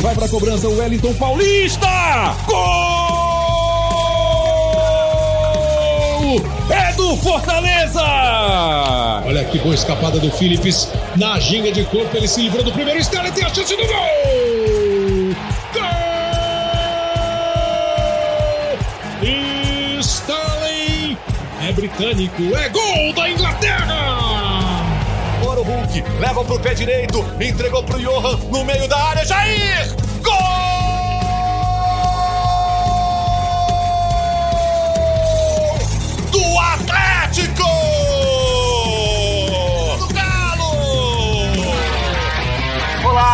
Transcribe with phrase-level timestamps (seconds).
[0.00, 1.86] Vai para a cobrança o Wellington Paulista!
[2.46, 3.22] Gol!
[6.70, 8.02] É do Fortaleza!
[9.24, 12.16] Olha que boa escapada do Philips na ginga de corpo.
[12.16, 13.86] Ele se livrou do primeiro Stanley tem a chance do!
[13.86, 14.81] Gol!
[21.82, 24.84] Britânico, é gol da Inglaterra!
[25.40, 30.01] Agora o Hulk leva pro pé direito, entregou pro Johan no meio da área, Jair!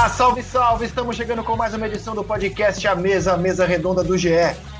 [0.06, 0.86] Salve, salve!
[0.86, 4.30] Estamos chegando com mais uma edição do podcast A Mesa, a Mesa Redonda do GE.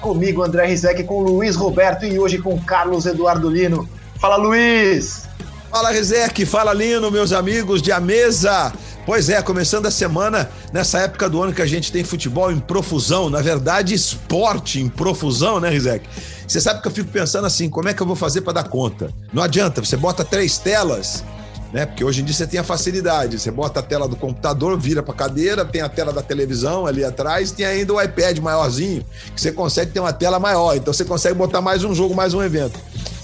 [0.01, 3.87] Comigo, André Rizek, com Luiz Roberto e hoje com Carlos Eduardo Lino.
[4.21, 5.29] Fala, Luiz!
[5.71, 8.73] Fala, Rizek, fala, Lino, meus amigos de A Mesa.
[9.05, 12.61] Pois é, começando a semana, nessa época do ano que a gente tem futebol em
[12.61, 16.09] profusão, na verdade, esporte em profusão, né, Rizek?
[16.47, 18.69] Você sabe que eu fico pensando assim, como é que eu vou fazer para dar
[18.69, 19.13] conta?
[19.33, 21.25] Não adianta, você bota três telas,
[21.73, 21.87] né?
[21.87, 25.03] Porque hoje em dia você tem a facilidade, você bota a tela do computador, vira
[25.03, 29.41] para cadeira, tem a tela da televisão ali atrás, tem ainda o iPad maiorzinho, que
[29.41, 32.43] você consegue ter uma tela maior, então você consegue botar mais um jogo, mais um
[32.43, 32.79] evento.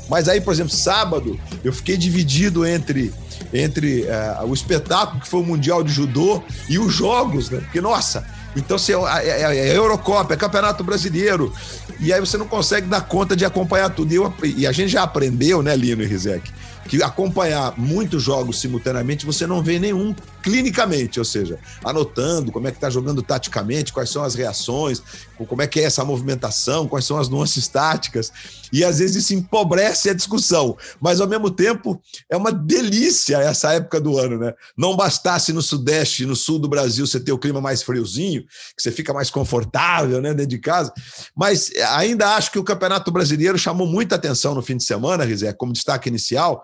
[0.09, 3.13] Mas aí, por exemplo, sábado, eu fiquei dividido entre
[3.53, 7.61] entre uh, o espetáculo que foi o Mundial de Judô e os jogos, né?
[7.61, 8.25] Porque, nossa,
[8.57, 11.53] então você, é, é, é Eurocopa, é Campeonato Brasileiro,
[12.01, 14.13] e aí você não consegue dar conta de acompanhar tudo.
[14.13, 16.51] E, eu, e a gente já aprendeu, né, Lino e Rizek,
[16.89, 22.71] que acompanhar muitos jogos simultaneamente você não vê nenhum clinicamente, ou seja, anotando como é
[22.71, 25.03] que está jogando taticamente, quais são as reações,
[25.49, 28.31] como é que é essa movimentação, quais são as nuances táticas.
[28.71, 33.73] E às vezes isso empobrece a discussão, mas ao mesmo tempo é uma delícia essa
[33.73, 34.53] época do ano, né?
[34.77, 38.43] Não bastasse no Sudeste e no Sul do Brasil você ter o clima mais friozinho,
[38.77, 40.93] que você fica mais confortável, né, dentro de casa,
[41.35, 45.55] mas ainda acho que o Campeonato Brasileiro chamou muita atenção no fim de semana, Rizé,
[45.55, 46.63] como destaque inicial.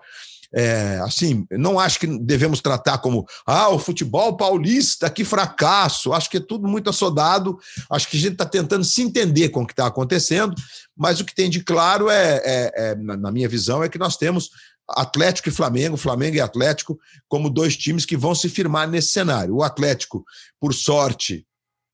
[0.53, 6.13] É, assim, não acho que devemos tratar como ah, o futebol paulista, que fracasso.
[6.13, 7.57] Acho que é tudo muito assodado.
[7.89, 10.53] Acho que a gente está tentando se entender com o que está acontecendo,
[10.95, 14.17] mas o que tem de claro é, é, é, na minha visão, é que nós
[14.17, 14.49] temos
[14.89, 19.55] Atlético e Flamengo, Flamengo e Atlético, como dois times que vão se firmar nesse cenário.
[19.55, 20.25] O Atlético,
[20.59, 21.45] por sorte,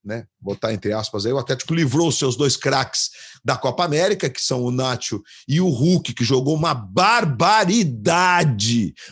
[0.08, 3.10] né, botar entre aspas aí, o Atlético livrou os seus dois craques
[3.44, 7.84] da Copa América, que são o Nacho e o Hulk, que jogou uma barbaridade.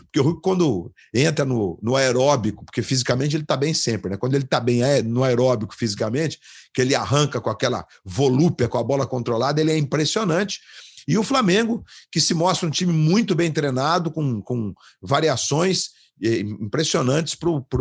[0.05, 4.17] Porque o Hulk, quando entra no, no aeróbico, porque fisicamente ele está bem sempre, né?
[4.17, 6.41] Quando ele está bem é, no aeróbico fisicamente,
[6.73, 10.61] que ele arranca com aquela volúpia, com a bola controlada, ele é impressionante.
[11.07, 15.91] E o Flamengo, que se mostra um time muito bem treinado, com, com variações
[16.21, 17.37] impressionantes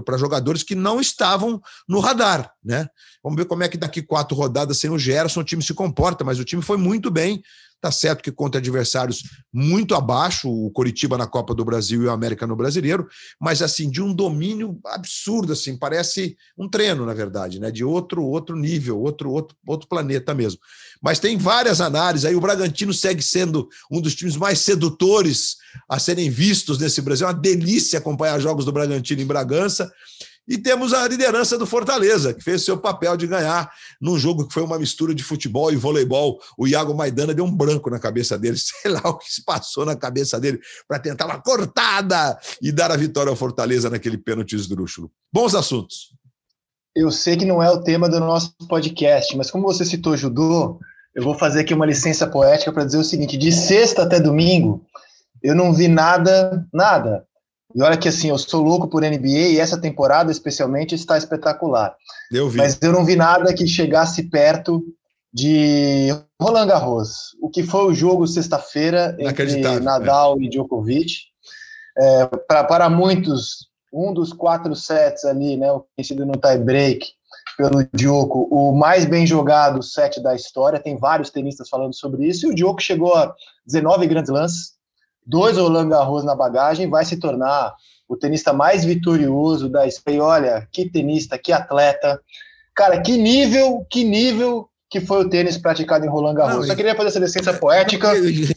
[0.06, 2.88] para jogadores que não estavam no radar, né?
[3.24, 6.24] Vamos ver como é que daqui quatro rodadas sem o Gerson o time se comporta,
[6.24, 7.42] mas o time foi muito bem,
[7.82, 9.22] Tá certo que contra adversários
[9.54, 13.08] muito abaixo, o Coritiba na Copa do Brasil e o América no Brasileiro,
[13.40, 17.70] mas assim, de um domínio absurdo, assim, parece um treino, na verdade, né?
[17.70, 20.60] De outro outro nível, outro outro outro planeta mesmo.
[21.02, 25.58] Mas tem várias análises, aí o Bragantino segue sendo um dos times mais sedutores
[25.88, 29.92] a serem vistos nesse Brasil, é uma delícia acompanhar jogos do Bragantino em Bragança.
[30.48, 34.54] E temos a liderança do Fortaleza, que fez seu papel de ganhar num jogo que
[34.54, 36.40] foi uma mistura de futebol e voleibol.
[36.56, 39.86] O Iago Maidana deu um branco na cabeça dele, sei lá o que se passou
[39.86, 44.56] na cabeça dele para tentar uma cortada e dar a vitória ao Fortaleza naquele pênalti
[44.56, 45.12] esdrúxulo.
[45.34, 46.14] Bons assuntos.
[46.96, 50.80] Eu sei que não é o tema do nosso podcast, mas como você citou judô,
[51.14, 54.86] eu vou fazer aqui uma licença poética para dizer o seguinte: de sexta até domingo,
[55.42, 57.26] eu não vi nada, nada
[57.76, 61.94] e olha que assim, eu sou louco por NBA e essa temporada especialmente está espetacular.
[62.32, 62.58] Eu vi.
[62.58, 64.82] Mas eu não vi nada que chegasse perto
[65.34, 66.08] de
[66.42, 67.36] Roland Garros.
[67.42, 70.44] O que foi o jogo sexta-feira entre Nadal é.
[70.44, 71.26] e Djokovic.
[71.98, 77.06] É, pra, para muitos, um dos quatro sets ali, né, o conhecido no tie-break
[77.58, 80.80] pelo Djoko, o mais bem jogado set da história.
[80.80, 82.48] Tem vários tenistas falando sobre isso.
[82.48, 83.34] E o Djoko chegou a
[83.66, 84.75] 19 grandes lances,
[85.26, 87.74] dois Roland Garros na bagagem, vai se tornar
[88.08, 90.18] o tenista mais vitorioso da história.
[90.18, 92.20] E olha, que tenista, que atleta.
[92.76, 96.56] Cara, que nível, que nível que foi o tênis praticado em Roland Garros.
[96.56, 98.14] Não, Só queria fazer essa licença poética.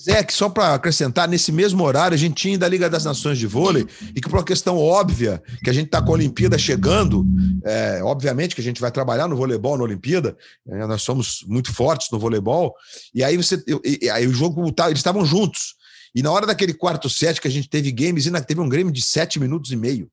[0.07, 3.39] É que só para acrescentar, nesse mesmo horário, a gente tinha da Liga das Nações
[3.39, 6.57] de Vôlei, e que por uma questão óbvia, que a gente está com a Olimpíada
[6.57, 7.27] chegando,
[7.65, 10.37] é, obviamente que a gente vai trabalhar no voleibol na Olimpíada,
[10.69, 12.75] é, nós somos muito fortes no voleibol,
[13.15, 13.61] e aí você.
[13.85, 15.78] E, aí o jogo, tá, eles estavam juntos.
[16.15, 19.03] E na hora daquele quarto set que a gente teve games, teve um game de
[19.03, 20.11] sete minutos e meio.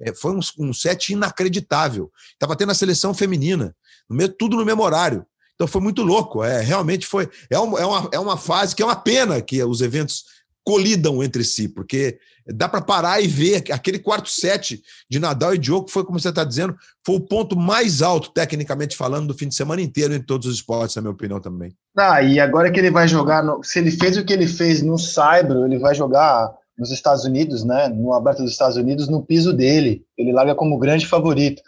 [0.00, 2.10] É, foi um, um set inacreditável.
[2.32, 3.74] Estava tendo a seleção feminina,
[4.08, 5.26] no meio, tudo no mesmo horário.
[5.54, 6.44] Então foi muito louco.
[6.44, 7.28] É, realmente foi.
[7.50, 10.24] É, é, uma, é uma fase que é uma pena que os eventos
[10.68, 15.58] colidam entre si, porque dá para parar e ver aquele quarto set de Nadal e
[15.58, 16.76] Djokovic foi, como você está dizendo,
[17.06, 20.56] foi o ponto mais alto, tecnicamente falando, do fim de semana inteiro em todos os
[20.56, 21.72] esportes, na minha opinião também.
[21.96, 24.82] Ah, e agora que ele vai jogar, no, se ele fez o que ele fez
[24.82, 29.24] no Saibro, ele vai jogar nos Estados Unidos, né, no Aberto dos Estados Unidos, no
[29.24, 30.04] piso dele.
[30.18, 31.62] Ele larga como grande favorito.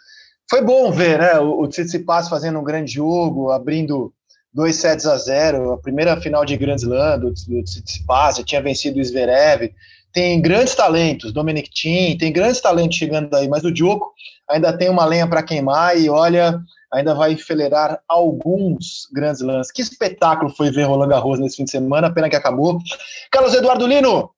[0.47, 4.13] Foi bom ver, né, o, o Tsitsipas fazendo um grande jogo, abrindo
[4.53, 8.61] dois sets a zero, a primeira final de Grand Slam do, do Tsitsipas, já tinha
[8.61, 9.73] vencido o Zverev.
[10.13, 14.11] Tem grandes talentos, Dominic Thiem, tem grandes talentos chegando aí, mas o Djoko
[14.49, 16.59] ainda tem uma lenha para queimar e olha,
[16.91, 19.71] ainda vai enfileirar alguns grandes lances.
[19.71, 22.77] Que espetáculo foi ver Roland Garros nesse fim de semana, pena que acabou.
[23.31, 24.29] Carlos Eduardo Lino,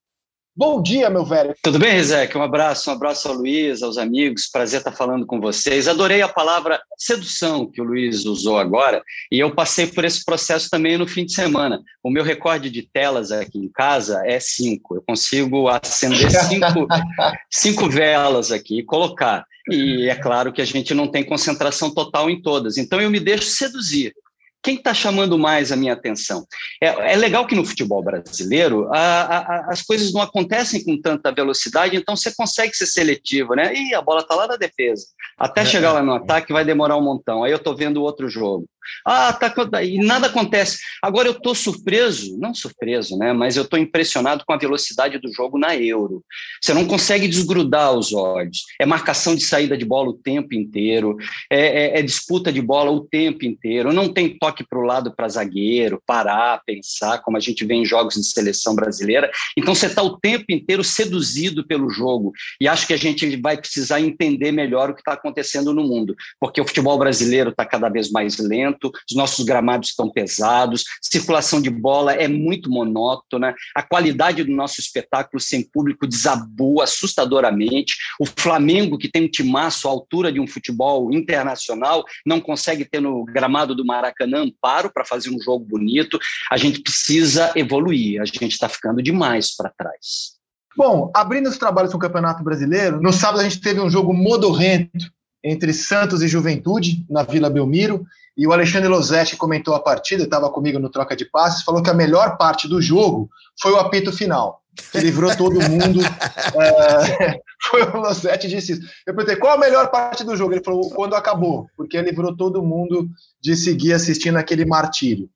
[0.56, 1.56] Bom dia, meu velho.
[1.64, 2.38] Tudo bem, Rizek?
[2.38, 4.46] Um abraço, um abraço ao Luiz, aos amigos.
[4.46, 5.88] Prazer estar falando com vocês.
[5.88, 10.70] Adorei a palavra sedução que o Luiz usou agora, e eu passei por esse processo
[10.70, 11.82] também no fim de semana.
[12.04, 14.96] O meu recorde de telas aqui em casa é cinco.
[14.96, 16.88] Eu consigo acender cinco,
[17.50, 19.48] cinco velas aqui e colocar.
[19.72, 22.78] E é claro que a gente não tem concentração total em todas.
[22.78, 24.14] Então eu me deixo seduzir
[24.64, 26.48] quem está chamando mais a minha atenção?
[26.82, 31.32] É, é, legal que no futebol brasileiro a, a, as coisas não acontecem com tanta
[31.32, 33.74] velocidade, então você consegue ser seletivo, né?
[33.76, 35.06] E a bola está lá na defesa.
[35.38, 37.44] Até é, chegar lá no ataque vai demorar um montão.
[37.44, 38.66] Aí eu estou vendo outro jogo.
[39.06, 40.80] Ah, tá, e nada acontece.
[41.02, 43.34] Agora eu estou surpreso, não surpreso, né?
[43.34, 46.24] Mas eu estou impressionado com a velocidade do jogo na Euro.
[46.62, 48.64] Você não consegue desgrudar os olhos.
[48.80, 51.18] É marcação de saída de bola o tempo inteiro,
[51.50, 53.94] é, é, é disputa de bola o tempo inteiro.
[53.94, 57.86] Não tem toque para o lado para zagueiro, parar, pensar, como a gente vê em
[57.86, 59.30] jogos de seleção brasileira.
[59.58, 62.32] Então você está o tempo inteiro seduzido pelo jogo.
[62.60, 66.16] E acho que a gente vai precisar entender melhor o que está acontecendo no mundo,
[66.40, 71.62] porque o futebol brasileiro está cada vez mais lento os nossos gramados estão pesados, circulação
[71.62, 77.96] de bola é muito monótona, a qualidade do nosso espetáculo sem público desabou assustadoramente.
[78.20, 83.00] O Flamengo, que tem um timaço à altura de um futebol internacional, não consegue ter
[83.00, 86.20] no gramado do Maracanã amparo para fazer um jogo bonito.
[86.52, 90.34] A gente precisa evoluir, a gente está ficando demais para trás.
[90.76, 95.12] Bom, abrindo os trabalhos o Campeonato Brasileiro, no sábado a gente teve um jogo modorrento
[95.44, 98.06] entre Santos e Juventude, na Vila Belmiro,
[98.36, 101.90] e o Alexandre Losetti comentou a partida, estava comigo no troca de passes, falou que
[101.90, 103.30] a melhor parte do jogo
[103.62, 104.62] foi o apito final.
[104.92, 106.00] Que livrou todo mundo.
[106.60, 108.82] é, foi o Losetti disse isso.
[109.06, 110.54] Eu perguntei qual a melhor parte do jogo.
[110.54, 113.08] Ele falou quando acabou, porque livrou todo mundo
[113.40, 115.30] de seguir assistindo aquele martírio.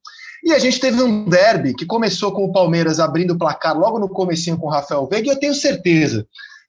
[0.43, 3.99] E a gente teve um derby que começou com o Palmeiras abrindo o placar logo
[3.99, 6.25] no comecinho com o Rafael Veiga, e eu tenho certeza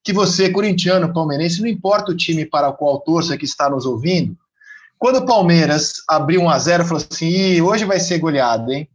[0.09, 3.85] que você, corintiano, palmeirense, não importa o time para o qual torça que está nos
[3.85, 4.35] ouvindo,
[4.99, 8.89] quando o Palmeiras abriu 1 a 0 falou assim: hoje vai ser goleado, hein?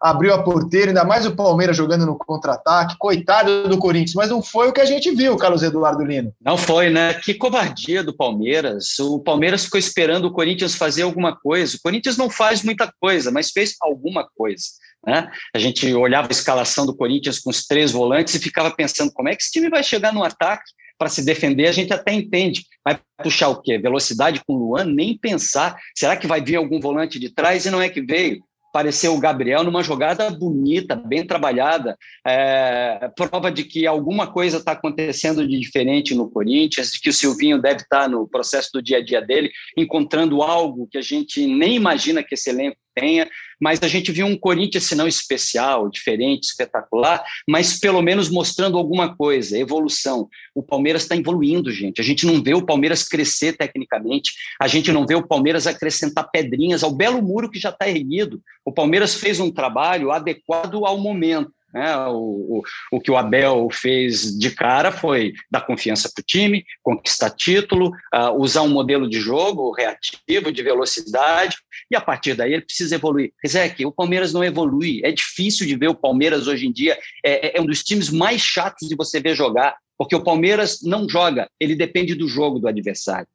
[0.00, 2.94] Abriu a porteira, ainda mais o Palmeiras jogando no contra-ataque.
[3.00, 6.32] Coitado do Corinthians, mas não foi o que a gente viu, Carlos Eduardo Lino.
[6.40, 7.14] Não foi, né?
[7.14, 8.96] Que covardia do Palmeiras.
[9.00, 11.76] O Palmeiras ficou esperando o Corinthians fazer alguma coisa.
[11.76, 14.66] O Corinthians não faz muita coisa, mas fez alguma coisa.
[15.06, 15.30] Né?
[15.54, 19.28] A gente olhava a escalação do Corinthians com os três volantes e ficava pensando como
[19.28, 20.70] é que esse time vai chegar no ataque
[21.00, 22.66] para se defender, a gente até entende.
[22.84, 23.78] Vai puxar o quê?
[23.78, 24.84] Velocidade com o Luan?
[24.84, 25.78] Nem pensar.
[25.96, 27.64] Será que vai vir algum volante de trás?
[27.64, 28.44] E não é que veio.
[28.68, 34.72] Apareceu o Gabriel numa jogada bonita, bem trabalhada, é, prova de que alguma coisa está
[34.72, 38.80] acontecendo de diferente no Corinthians, de que o Silvinho deve estar tá no processo do
[38.80, 43.28] dia a dia dele, encontrando algo que a gente nem imagina que esse elenco tenha,
[43.60, 48.78] mas a gente viu um Corinthians, se não especial, diferente, espetacular, mas pelo menos mostrando
[48.78, 50.28] alguma coisa, evolução.
[50.54, 52.00] O Palmeiras está evoluindo, gente.
[52.00, 56.30] A gente não vê o Palmeiras crescer tecnicamente, a gente não vê o Palmeiras acrescentar
[56.30, 58.42] pedrinhas ao belo muro que já está erguido.
[58.64, 61.52] O Palmeiras fez um trabalho adequado ao momento.
[61.72, 61.96] Né?
[62.08, 62.62] O, o,
[62.92, 67.90] o, que o Abel fez de cara foi dar confiança para o time, conquistar título,
[68.14, 71.56] uh, usar um modelo de jogo reativo, de velocidade,
[71.90, 73.32] e a partir daí ele precisa evoluir.
[73.42, 75.00] Rizek, o Palmeiras não evolui.
[75.04, 76.98] É difícil de ver o Palmeiras hoje em dia.
[77.24, 80.80] É, é, é um dos times mais chatos de você ver jogar, porque o Palmeiras
[80.82, 83.28] não joga, ele depende do jogo do adversário.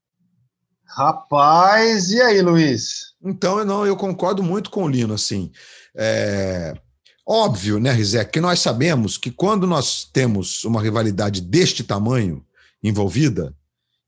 [0.87, 3.13] Rapaz, e aí, Luiz?
[3.23, 5.51] Então, eu não, eu concordo muito com o Lino, assim.
[5.95, 6.73] É,
[7.27, 12.45] óbvio, né, Rizek, que nós sabemos que quando nós temos uma rivalidade deste tamanho
[12.83, 13.55] envolvida,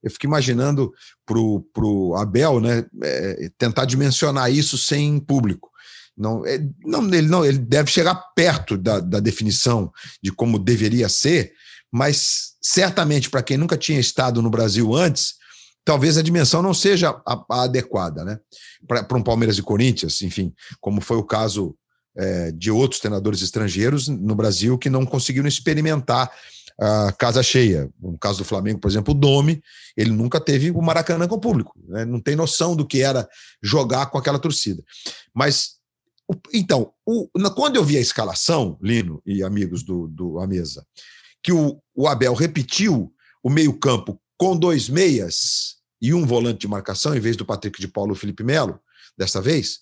[0.02, 0.92] eu fico imaginando
[1.26, 5.68] para o Abel né, é, tentar dimensionar isso sem público.
[6.16, 11.08] Não, é, não, ele, não, ele deve chegar perto da, da definição de como deveria
[11.08, 11.52] ser,
[11.92, 15.34] mas certamente para quem nunca tinha estado no Brasil antes,
[15.84, 18.38] talvez a dimensão não seja a, a adequada, né?
[18.86, 21.76] Para um Palmeiras e Corinthians, enfim, como foi o caso
[22.16, 26.30] é, de outros treinadores estrangeiros no Brasil que não conseguiram experimentar
[26.80, 27.90] a casa cheia.
[28.00, 29.60] No caso do Flamengo, por exemplo, o Domi,
[29.96, 32.04] ele nunca teve o Maracanã com público, né?
[32.04, 33.28] não tem noção do que era
[33.62, 34.82] jogar com aquela torcida.
[35.34, 35.78] Mas
[36.52, 40.86] então, o, quando eu vi a escalação, Lino e amigos do, do A Mesa,
[41.42, 43.12] que o, o Abel repetiu
[43.42, 47.88] o meio-campo com dois meias e um volante de marcação, em vez do Patrick de
[47.88, 48.78] Paulo e Felipe Melo,
[49.16, 49.80] dessa vez,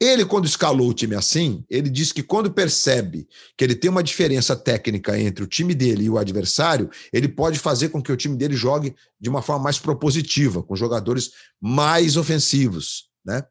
[0.00, 4.02] ele, quando escalou o time assim, ele disse que quando percebe que ele tem uma
[4.02, 8.16] diferença técnica entre o time dele e o adversário, ele pode fazer com que o
[8.16, 13.10] time dele jogue de uma forma mais propositiva, com jogadores mais ofensivos.
[13.22, 13.44] Né?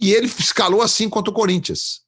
[0.00, 2.00] E ele escalou assim contra o Corinthians.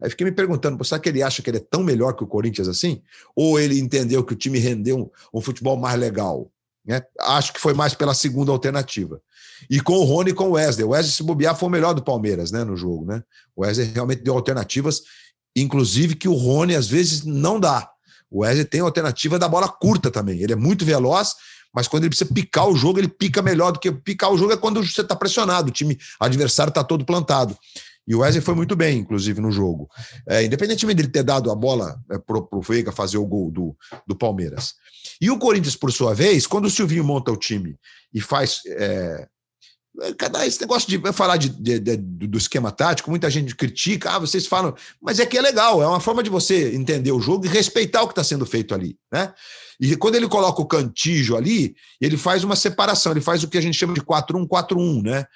[0.00, 2.26] Aí fiquei me perguntando, será que ele acha que ele é tão melhor que o
[2.26, 3.02] Corinthians assim?
[3.36, 6.50] Ou ele entendeu que o time rendeu um, um futebol mais legal?
[6.84, 7.02] Né?
[7.20, 9.20] Acho que foi mais pela segunda alternativa.
[9.70, 10.84] E com o Rony e com o Wesley.
[10.84, 13.04] O Wesley, se bobear, foi o melhor do Palmeiras né, no jogo.
[13.04, 13.22] Né?
[13.54, 15.02] O Wesley realmente deu alternativas,
[15.56, 17.88] inclusive que o Rony às vezes não dá.
[18.30, 20.40] O Wesley tem a alternativa da bola curta também.
[20.40, 21.34] Ele é muito veloz,
[21.72, 24.52] mas quando ele precisa picar o jogo, ele pica melhor do que picar o jogo
[24.52, 27.56] é quando você está pressionado, o time adversário está todo plantado.
[28.12, 29.88] E o Wesley foi muito bem, inclusive, no jogo.
[30.28, 33.74] É, independentemente dele ter dado a bola é, para o Veiga fazer o gol do,
[34.06, 34.74] do Palmeiras.
[35.18, 37.74] E o Corinthians, por sua vez, quando o Silvinho monta o time
[38.12, 38.60] e faz.
[38.66, 39.26] É,
[40.18, 44.18] cada esse negócio de falar de, de, de, do esquema tático, muita gente critica, ah,
[44.18, 47.46] vocês falam, mas é que é legal, é uma forma de você entender o jogo
[47.46, 49.32] e respeitar o que está sendo feito ali, né?
[49.80, 53.58] E quando ele coloca o cantijo ali, ele faz uma separação, ele faz o que
[53.58, 55.26] a gente chama de 4-1-4-1, né?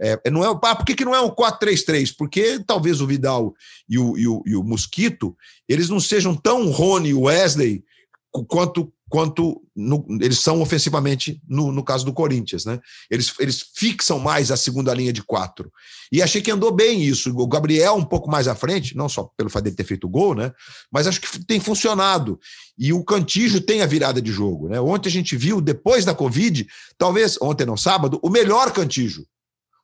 [0.00, 2.14] É, é, não é, ah, por que, que não é um 4-3-3?
[2.16, 3.54] Porque talvez o Vidal
[3.88, 5.36] e o, e, o, e o Mosquito
[5.68, 7.84] eles não sejam tão Rony e Wesley
[8.48, 12.78] quanto quanto no, eles são ofensivamente no, no caso do Corinthians, né?
[13.10, 15.70] Eles, eles fixam mais a segunda linha de quatro.
[16.12, 17.36] E achei que andou bem isso.
[17.36, 20.36] O Gabriel um pouco mais à frente, não só pelo fato de ter feito gol,
[20.36, 20.52] né?
[20.92, 22.38] Mas acho que tem funcionado.
[22.78, 24.80] E o Cantijo tem a virada de jogo, né?
[24.80, 26.64] Ontem a gente viu, depois da Covid,
[26.96, 29.26] talvez, ontem não, sábado, o melhor Cantijo.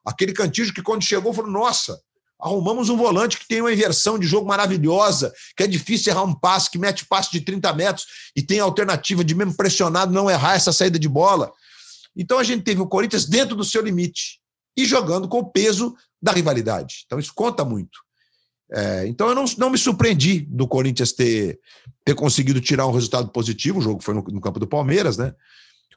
[0.07, 2.01] Aquele Cantijo que quando chegou falou, nossa,
[2.39, 6.35] Arrumamos um volante que tem uma inversão de jogo maravilhosa, que é difícil errar um
[6.35, 10.31] passe, que mete passe de 30 metros e tem a alternativa de, mesmo pressionado, não
[10.31, 11.51] errar essa saída de bola.
[12.15, 14.39] Então a gente teve o Corinthians dentro do seu limite
[14.77, 17.05] e jogando com o peso da rivalidade.
[17.07, 18.05] Então isso conta muito.
[18.71, 21.59] É, então eu não, não me surpreendi do Corinthians ter,
[22.05, 23.79] ter conseguido tirar um resultado positivo.
[23.79, 25.35] O jogo foi no, no campo do Palmeiras, né?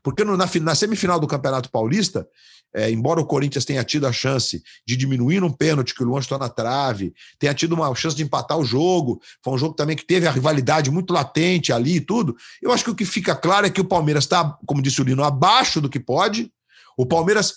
[0.02, 2.26] Porque no, na, na, semifinal do Campeonato Paulista,
[2.74, 6.20] é, embora o Corinthians tenha tido a chance de diminuir um pênalti que o Luan
[6.20, 9.96] estou na trave, tenha tido uma chance de empatar o jogo, foi um jogo também
[9.96, 12.36] que teve a rivalidade muito latente ali e tudo.
[12.62, 15.04] Eu acho que o que fica claro é que o Palmeiras está, como disse o
[15.04, 16.52] Lino, abaixo do que pode.
[16.96, 17.56] O Palmeiras,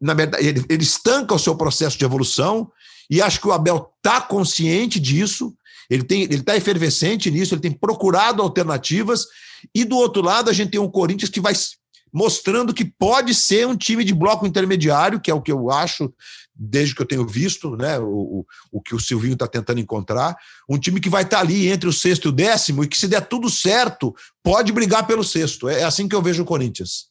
[0.00, 2.70] na verdade, ele, ele estanca o seu processo de evolução
[3.10, 5.54] e acho que o Abel está consciente disso.
[5.88, 9.24] Ele está efervescente nisso, ele tem procurado alternativas.
[9.74, 11.54] E do outro lado, a gente tem um Corinthians que vai
[12.12, 16.12] mostrando que pode ser um time de bloco intermediário, que é o que eu acho,
[16.54, 20.36] desde que eu tenho visto, né, o, o que o Silvinho está tentando encontrar,
[20.68, 22.98] um time que vai estar tá ali entre o sexto e o décimo, e que
[22.98, 25.68] se der tudo certo, pode brigar pelo sexto.
[25.68, 27.06] É, é assim que eu vejo o Corinthians.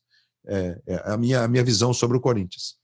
[0.46, 2.76] É, é a, minha, a minha visão sobre o Corinthians.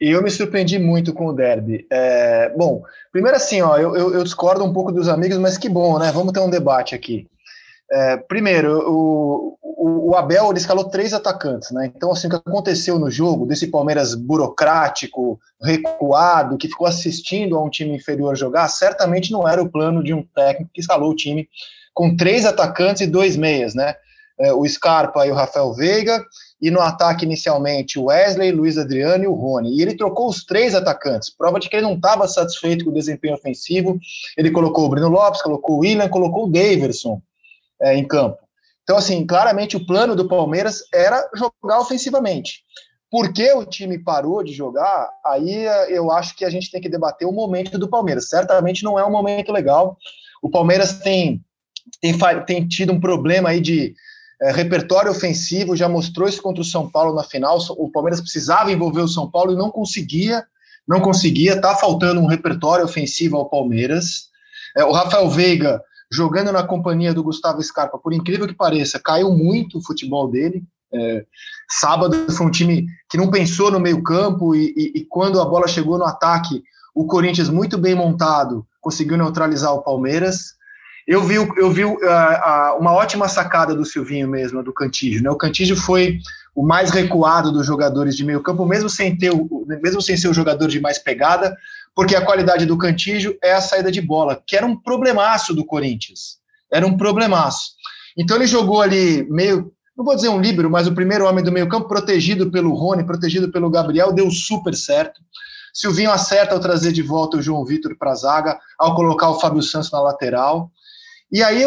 [0.00, 1.86] E eu me surpreendi muito com o derby.
[1.90, 2.82] É, bom,
[3.12, 6.10] primeiro assim, ó, eu, eu, eu, discordo um pouco dos amigos, mas que bom, né?
[6.12, 7.26] Vamos ter um debate aqui.
[7.90, 11.92] É, primeiro, o, o, Abel ele escalou três atacantes, né?
[11.94, 17.62] Então, assim, o que aconteceu no jogo, desse Palmeiras burocrático, recuado, que ficou assistindo a
[17.62, 21.16] um time inferior jogar, certamente não era o plano de um técnico que escalou o
[21.16, 21.48] time
[21.92, 23.94] com três atacantes e dois meias, né?
[24.40, 26.24] É, o Scarpa e o Rafael Veiga,
[26.60, 29.76] e no ataque inicialmente o Wesley, Luiz Adriano e o Rony.
[29.76, 32.94] E ele trocou os três atacantes, prova de que ele não estava satisfeito com o
[32.94, 33.98] desempenho ofensivo.
[34.36, 37.22] Ele colocou o Bruno Lopes, colocou o William, colocou o Daverson
[37.84, 38.38] é, em campo.
[38.82, 42.62] Então, assim, claramente o plano do Palmeiras era jogar ofensivamente.
[43.10, 45.08] Por que o time parou de jogar?
[45.24, 48.28] Aí é, eu acho que a gente tem que debater o momento do Palmeiras.
[48.28, 49.96] Certamente não é um momento legal.
[50.42, 51.42] O Palmeiras tem,
[52.00, 52.14] tem,
[52.46, 53.94] tem tido um problema aí de
[54.42, 57.58] é, repertório ofensivo, já mostrou isso contra o São Paulo na final.
[57.70, 60.44] O Palmeiras precisava envolver o São Paulo e não conseguia,
[60.86, 61.60] não conseguia.
[61.60, 64.28] Tá faltando um repertório ofensivo ao Palmeiras.
[64.76, 65.80] É, o Rafael Veiga
[66.14, 70.62] jogando na companhia do Gustavo Scarpa, por incrível que pareça, caiu muito o futebol dele.
[70.92, 71.24] É,
[71.68, 75.44] sábado foi um time que não pensou no meio campo e, e, e quando a
[75.44, 76.62] bola chegou no ataque,
[76.94, 80.54] o Corinthians muito bem montado conseguiu neutralizar o Palmeiras.
[81.06, 85.22] Eu vi, eu vi uh, uh, uma ótima sacada do Silvinho mesmo, do Cantígio.
[85.22, 85.30] Né?
[85.30, 86.18] O Cantígio foi
[86.54, 90.28] o mais recuado dos jogadores de meio campo, mesmo sem, ter o, mesmo sem ser
[90.28, 91.56] o jogador de mais pegada,
[91.94, 95.64] porque a qualidade do Cantígio é a saída de bola, que era um problemaço do
[95.64, 96.38] Corinthians.
[96.72, 97.72] Era um problemaço.
[98.16, 101.52] Então ele jogou ali meio, não vou dizer um líbero, mas o primeiro homem do
[101.52, 105.20] meio campo, protegido pelo Rony, protegido pelo Gabriel, deu super certo.
[105.72, 109.40] Silvinho acerta ao trazer de volta o João Vitor para a zaga, ao colocar o
[109.40, 110.70] Fábio Santos na lateral.
[111.34, 111.64] E aí,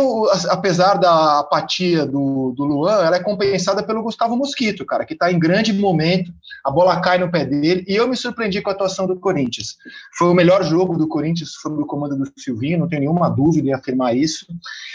[0.47, 5.29] apesar da apatia do, do Luan, ela é compensada pelo Gustavo Mosquito, cara, que está
[5.29, 6.31] em grande momento,
[6.63, 9.75] a bola cai no pé dele, e eu me surpreendi com a atuação do Corinthians.
[10.17, 13.67] Foi o melhor jogo do Corinthians sob o comando do Silvinho, não tenho nenhuma dúvida
[13.67, 14.45] em afirmar isso.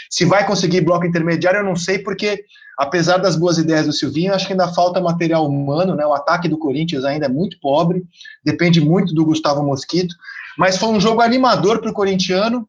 [0.09, 2.43] Se vai conseguir bloco intermediário, eu não sei, porque
[2.75, 6.03] apesar das boas ideias do Silvinho, acho que ainda falta material humano, né?
[6.03, 8.03] O ataque do Corinthians ainda é muito pobre,
[8.43, 10.15] depende muito do Gustavo Mosquito,
[10.57, 12.67] mas foi um jogo animador para o corintiano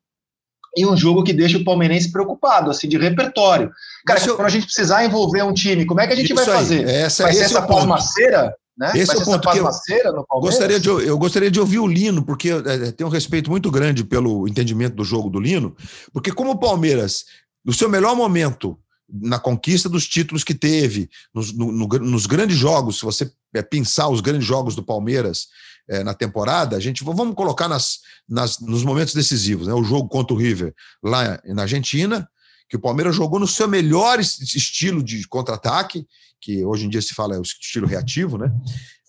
[0.77, 3.71] e um jogo que deixa o palmeirense preocupado, assim, de repertório.
[4.07, 4.37] Cara, eu...
[4.37, 6.89] quando a gente precisar envolver um time, como é que a gente Isso vai fazer?
[6.89, 8.55] Essa, vai ser essa é pasmaceira?
[8.77, 8.93] Né?
[8.95, 12.25] Esse vai é o ponto que eu gostaria de, eu gostaria de ouvir o Lino,
[12.25, 15.77] porque é, tenho um respeito muito grande pelo entendimento do jogo do Lino,
[16.13, 17.25] porque como o Palmeiras,
[17.65, 18.77] no seu melhor momento,
[19.09, 23.63] na conquista dos títulos que teve, nos, no, no, nos grandes jogos, se você é,
[23.63, 25.47] pensar os grandes jogos do Palmeiras,
[25.89, 27.99] é, na temporada, a gente vamos colocar nas,
[28.29, 29.75] nas, nos momentos decisivos, né?
[29.75, 32.29] O jogo contra o River lá na Argentina,
[32.69, 36.07] que o Palmeiras jogou no seu melhor estilo de contra-ataque,
[36.41, 38.51] que hoje em dia se fala é o estilo reativo, né?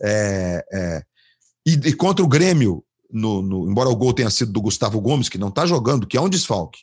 [0.01, 1.03] É, é,
[1.65, 5.29] e, e, contra o Grêmio, no, no, embora o gol tenha sido do Gustavo Gomes,
[5.29, 6.79] que não está jogando, que é um desfalque,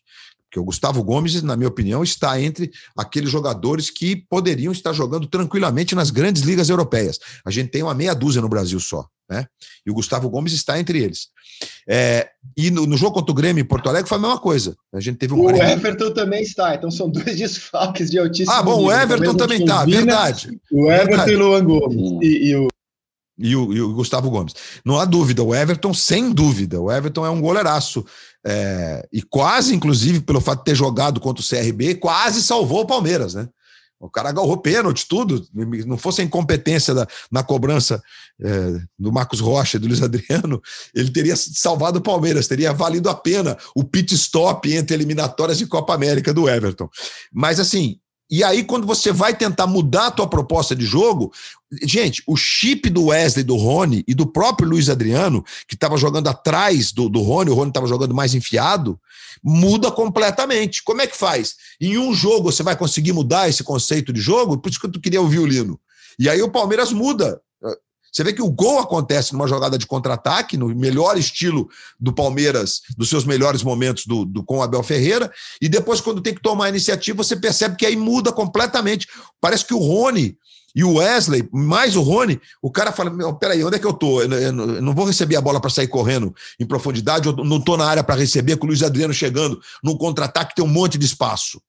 [0.53, 5.27] porque o Gustavo Gomes, na minha opinião, está entre aqueles jogadores que poderiam estar jogando
[5.27, 7.19] tranquilamente nas grandes ligas europeias.
[7.43, 9.47] A gente tem uma meia dúzia no Brasil só, né?
[9.87, 11.29] E o Gustavo Gomes está entre eles.
[11.89, 14.77] É, e no, no, jogo contra o Grêmio em Porto Alegre foi a mesma coisa.
[14.93, 15.51] A gente teve um o.
[15.51, 18.89] Everton também está, então são dois desfalques de altíssimo Ah, bom, nível.
[18.89, 20.61] o Everton também está, verdade.
[20.71, 21.33] O Everton verdade.
[21.33, 22.19] e o Luan Gomes.
[22.21, 22.69] E, e o
[23.39, 24.55] e o, e o, Gustavo Gomes.
[24.85, 28.05] Não há dúvida, o Everton, sem dúvida, o Everton é um goleiraço.
[28.45, 32.87] É, e quase, inclusive, pelo fato de ter jogado contra o CRB, quase salvou o
[32.87, 33.49] Palmeiras, né?
[34.03, 35.47] O cara agarrou pênalti, tudo.
[35.87, 38.03] Não fosse a incompetência da, na cobrança
[38.41, 40.61] é, do Marcos Rocha e do Luiz Adriano,
[40.93, 45.67] ele teria salvado o Palmeiras, teria valido a pena o pit stop entre eliminatórias de
[45.67, 46.89] Copa América do Everton.
[47.33, 51.31] Mas, assim, e aí, quando você vai tentar mudar a tua proposta de jogo,
[51.83, 56.29] gente, o chip do Wesley, do Rony e do próprio Luiz Adriano, que estava jogando
[56.29, 58.99] atrás do, do Rony, o Rony estava jogando mais enfiado,
[59.45, 60.83] muda completamente.
[60.83, 61.57] Como é que faz?
[61.79, 64.57] Em um jogo você vai conseguir mudar esse conceito de jogo?
[64.57, 65.79] Por isso que eu queria ouvir o Lino.
[66.19, 67.41] E aí o Palmeiras muda.
[68.13, 72.83] Você vê que o gol acontece numa jogada de contra-ataque, no melhor estilo do Palmeiras,
[72.97, 76.43] dos seus melhores momentos do, do, com o Abel Ferreira, e depois, quando tem que
[76.43, 79.09] tomar a iniciativa, você percebe que aí muda completamente.
[79.41, 80.37] Parece que o Rony
[80.75, 84.21] e o Wesley, mais o Rony, o cara fala: peraí, onde é que eu tô?
[84.23, 87.87] Eu não vou receber a bola para sair correndo em profundidade, eu não tô na
[87.87, 91.61] área para receber, com o Luiz Adriano chegando num contra-ataque, tem um monte de espaço.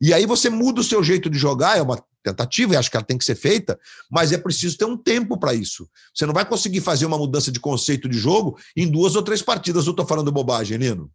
[0.00, 2.96] E aí você muda o seu jeito de jogar, é uma tentativa, e acho que
[2.96, 3.78] ela tem que ser feita,
[4.10, 5.88] mas é preciso ter um tempo para isso.
[6.14, 9.42] Você não vai conseguir fazer uma mudança de conceito de jogo em duas ou três
[9.42, 9.86] partidas.
[9.86, 11.10] Eu estou falando bobagem, Nino?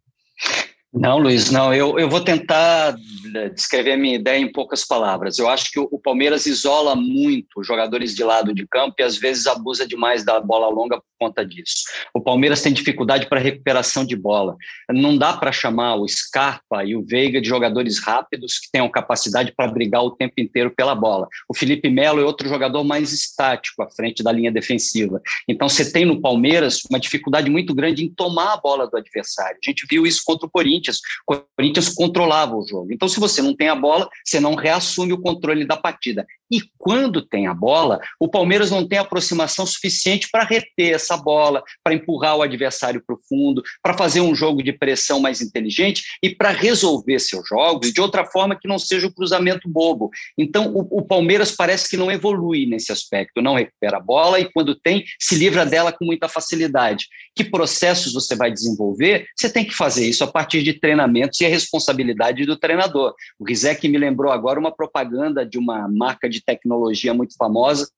[0.94, 1.74] Não, Luiz, não.
[1.74, 2.96] Eu, eu vou tentar
[3.34, 5.38] eh, descrever a minha ideia em poucas palavras.
[5.38, 9.16] Eu acho que o, o Palmeiras isola muito jogadores de lado de campo e às
[9.16, 11.84] vezes abusa demais da bola longa por conta disso.
[12.14, 14.56] O Palmeiras tem dificuldade para recuperação de bola.
[14.88, 19.52] Não dá para chamar o Scarpa e o Veiga de jogadores rápidos que tenham capacidade
[19.56, 21.26] para brigar o tempo inteiro pela bola.
[21.48, 25.20] O Felipe Melo é outro jogador mais estático à frente da linha defensiva.
[25.48, 29.58] Então você tem no Palmeiras uma dificuldade muito grande em tomar a bola do adversário.
[29.60, 31.00] A gente viu isso contra o Corinthians Corinthians.
[31.28, 32.92] O Corinthians controlava o jogo.
[32.92, 36.26] Então, se você não tem a bola, você não reassume o controle da partida.
[36.50, 41.62] E quando tem a bola, o Palmeiras não tem aproximação suficiente para reter essa bola,
[41.82, 46.04] para empurrar o adversário para o fundo, para fazer um jogo de pressão mais inteligente
[46.22, 50.10] e para resolver seus jogos de outra forma que não seja o cruzamento bobo.
[50.38, 54.50] Então, o, o Palmeiras parece que não evolui nesse aspecto, não recupera a bola e,
[54.52, 57.06] quando tem, se livra dela com muita facilidade.
[57.34, 59.26] Que processos você vai desenvolver?
[59.36, 63.14] Você tem que fazer isso a partir de treinamentos e a responsabilidade do treinador.
[63.38, 67.88] O Rizek me lembrou agora uma propaganda de uma marca de tecnologia muito famosa,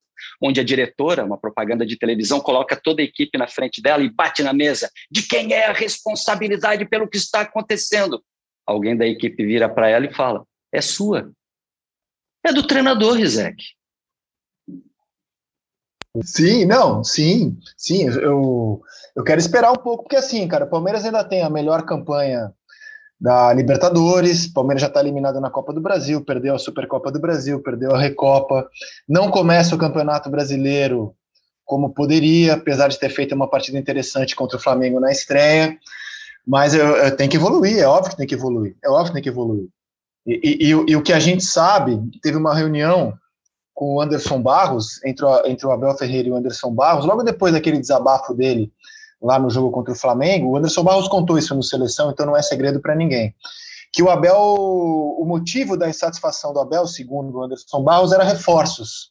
[0.40, 4.10] onde a diretora, uma propaganda de televisão, coloca toda a equipe na frente dela e
[4.10, 4.90] bate na mesa.
[5.10, 8.22] De quem é a responsabilidade pelo que está acontecendo?
[8.66, 11.30] Alguém da equipe vira para ela e fala: é sua.
[12.44, 13.62] É do treinador, Rizek.
[16.22, 18.08] Sim, não, sim, sim.
[18.08, 18.80] Eu,
[19.14, 22.52] eu quero esperar um pouco, porque assim, cara, o Palmeiras ainda tem a melhor campanha
[23.20, 24.46] da Libertadores.
[24.46, 27.98] Palmeiras já está eliminado na Copa do Brasil, perdeu a Supercopa do Brasil, perdeu a
[27.98, 28.68] Recopa.
[29.08, 31.14] Não começa o Campeonato Brasileiro
[31.64, 35.76] como poderia, apesar de ter feito uma partida interessante contra o Flamengo na estreia.
[36.46, 39.14] Mas eu, eu tenho que evoluir, é óbvio que tem que evoluir, é óbvio que
[39.14, 39.66] tem que evoluir.
[40.24, 43.14] E, e, e, e o que a gente sabe, teve uma reunião
[43.74, 47.24] com o Anderson Barros, entre o, entre o Abel Ferreira e o Anderson Barros, logo
[47.24, 48.72] depois daquele desabafo dele
[49.22, 52.36] lá no jogo contra o Flamengo, o Anderson Barros contou isso no seleção, então não
[52.36, 53.34] é segredo para ninguém.
[53.92, 59.10] Que o Abel, o motivo da insatisfação do Abel, segundo o Anderson Barros, era reforços.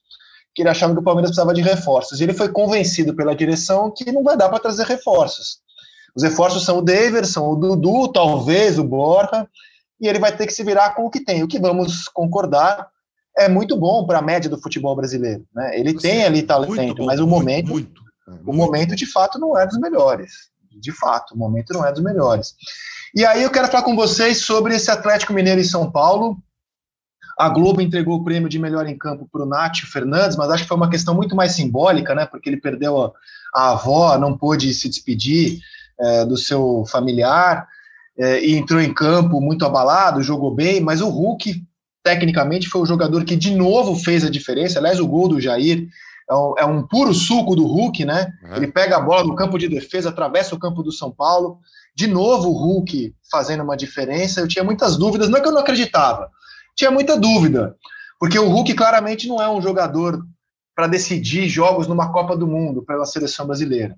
[0.53, 2.19] Que ele achava que o Palmeiras precisava de reforços.
[2.19, 5.59] E ele foi convencido pela direção que não vai dar para trazer reforços.
[6.15, 9.47] Os reforços são o Daverson, o Dudu, talvez o Borja,
[9.99, 11.43] e ele vai ter que se virar com o que tem.
[11.43, 12.87] O que vamos concordar
[13.37, 15.45] é muito bom para a média do futebol brasileiro.
[15.53, 15.77] Né?
[15.77, 17.69] Ele Você tem ali talento, bom, mas o momento.
[17.69, 18.01] Muito,
[18.45, 20.49] o momento de fato não é dos melhores.
[20.71, 22.55] De fato, o momento não é dos melhores.
[23.13, 26.37] E aí eu quero falar com vocês sobre esse Atlético Mineiro em São Paulo.
[27.37, 30.63] A Globo entregou o prêmio de melhor em campo para o Nátio Fernandes, mas acho
[30.63, 32.25] que foi uma questão muito mais simbólica, né?
[32.25, 33.11] Porque ele perdeu a,
[33.53, 35.59] a avó, não pôde se despedir
[35.99, 37.67] é, do seu familiar
[38.17, 41.63] é, e entrou em campo muito abalado, jogou bem, mas o Hulk,
[42.03, 44.79] tecnicamente, foi o jogador que de novo fez a diferença.
[44.79, 45.87] Aliás, o gol do Jair
[46.29, 48.31] é um, é um puro suco do Hulk, né?
[48.43, 48.55] Uhum.
[48.55, 51.59] Ele pega a bola no campo de defesa, atravessa o campo do São Paulo.
[51.95, 54.41] De novo o Hulk fazendo uma diferença.
[54.41, 56.29] Eu tinha muitas dúvidas, não é que eu não acreditava,
[56.75, 57.75] tinha muita dúvida,
[58.19, 60.21] porque o Hulk claramente não é um jogador
[60.75, 63.95] para decidir jogos numa Copa do Mundo pela seleção brasileira.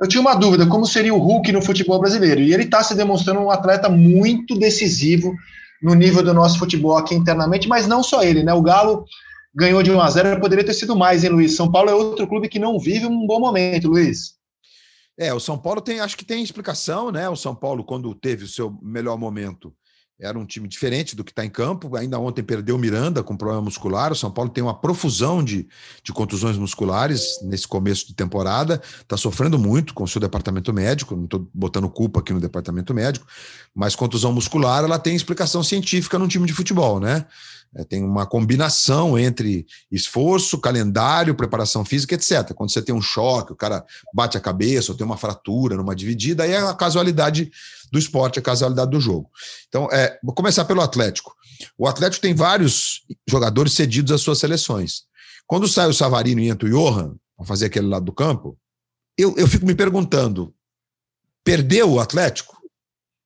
[0.00, 2.40] Eu tinha uma dúvida, como seria o Hulk no futebol brasileiro?
[2.40, 5.34] E ele está se demonstrando um atleta muito decisivo
[5.82, 8.52] no nível do nosso futebol aqui internamente, mas não só ele, né?
[8.52, 9.04] O Galo
[9.54, 11.56] ganhou de 1 a 0 poderia ter sido mais, hein, Luiz?
[11.56, 14.38] São Paulo é outro clube que não vive um bom momento, Luiz.
[15.18, 17.28] É, o São Paulo tem, acho que tem explicação, né?
[17.28, 19.74] O São Paulo, quando teve o seu melhor momento,
[20.20, 21.96] era um time diferente do que está em campo.
[21.96, 24.10] Ainda ontem perdeu o Miranda com problema muscular.
[24.10, 25.68] O São Paulo tem uma profusão de,
[26.02, 28.82] de contusões musculares nesse começo de temporada.
[29.00, 31.14] Está sofrendo muito com o seu departamento médico.
[31.14, 33.26] Não estou botando culpa aqui no departamento médico,
[33.72, 37.24] mas contusão muscular ela tem explicação científica num time de futebol, né?
[37.74, 42.54] É, tem uma combinação entre esforço, calendário, preparação física, etc.
[42.54, 45.94] Quando você tem um choque, o cara bate a cabeça ou tem uma fratura numa
[45.94, 47.50] dividida, aí é a casualidade
[47.92, 49.30] do esporte, a casualidade do jogo.
[49.68, 51.34] Então, é, vou começar pelo Atlético.
[51.76, 55.02] O Atlético tem vários jogadores cedidos às suas seleções.
[55.46, 58.58] Quando sai o Savarino e entra o Johan, para fazer aquele lado do campo,
[59.16, 60.54] eu, eu fico me perguntando:
[61.44, 62.56] perdeu o Atlético?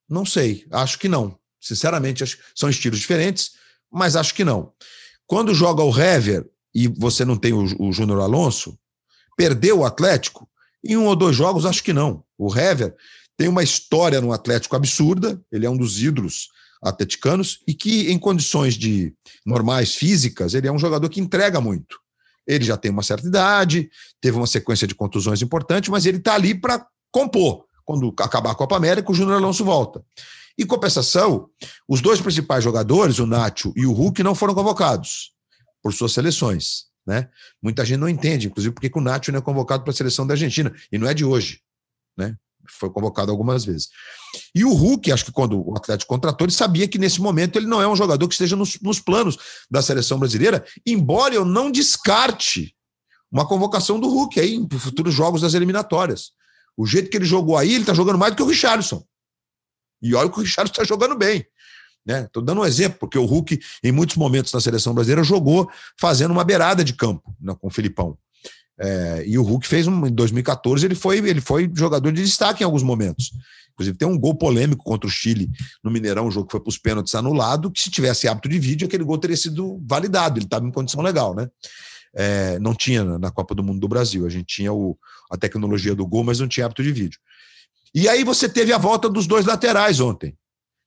[0.09, 1.39] Não sei, acho que não.
[1.61, 3.53] Sinceramente, acho, são estilos diferentes
[3.93, 4.73] mas acho que não.
[5.27, 8.79] Quando joga o Hever e você não tem o, o Júnior Alonso,
[9.37, 10.49] perdeu o Atlético?
[10.85, 12.25] Em um ou dois jogos, acho que não.
[12.37, 12.95] O Hever
[13.37, 16.49] tem uma história no Atlético absurda, ele é um dos ídolos
[16.83, 19.15] atleticanos e que, em condições de
[19.47, 22.01] normais físicas, ele é um jogador que entrega muito.
[22.47, 23.89] Ele já tem uma certa idade,
[24.21, 27.65] teve uma sequência de contusões importantes, mas ele está ali para compor.
[27.85, 30.05] Quando acabar a Copa América, o Júnior Alonso volta.
[30.59, 31.49] Em compensação,
[31.89, 35.33] os dois principais jogadores, o Nacho e o Hulk, não foram convocados
[35.83, 36.85] por suas seleções.
[37.07, 37.29] Né?
[37.61, 40.35] Muita gente não entende, inclusive, porque o Nacho não é convocado para a seleção da
[40.35, 41.61] Argentina, e não é de hoje.
[42.17, 42.37] Né?
[42.69, 43.89] Foi convocado algumas vezes.
[44.55, 47.67] E o Hulk, acho que quando o Atlético contratou, ele sabia que nesse momento ele
[47.67, 49.37] não é um jogador que esteja nos, nos planos
[49.71, 52.75] da seleção brasileira, embora eu não descarte
[53.31, 56.33] uma convocação do Hulk aí em futuros jogos das eliminatórias.
[56.77, 59.05] O jeito que ele jogou aí, ele está jogando mais do que o Richardson.
[60.03, 61.47] E olha que o Richard está jogando bem.
[62.07, 62.47] Estou né?
[62.47, 66.45] dando um exemplo, porque o Hulk, em muitos momentos na seleção brasileira, jogou fazendo uma
[66.45, 68.19] beirada de campo né, com o Filipão.
[68.79, 72.63] É, e o Hulk fez um, em 2014, ele foi, ele foi jogador de destaque
[72.63, 73.31] em alguns momentos.
[73.73, 75.49] Inclusive, tem um gol polêmico contra o Chile
[75.83, 78.59] no Mineirão, um jogo que foi para os pênaltis anulado, que se tivesse hábito de
[78.59, 81.49] vídeo, aquele gol teria sido validado, ele estava em condição legal, né?
[82.15, 84.99] É, não tinha na Copa do Mundo do Brasil, a gente tinha o,
[85.31, 87.19] a tecnologia do gol, mas não tinha hábito de vídeo.
[87.95, 90.37] E aí você teve a volta dos dois laterais ontem.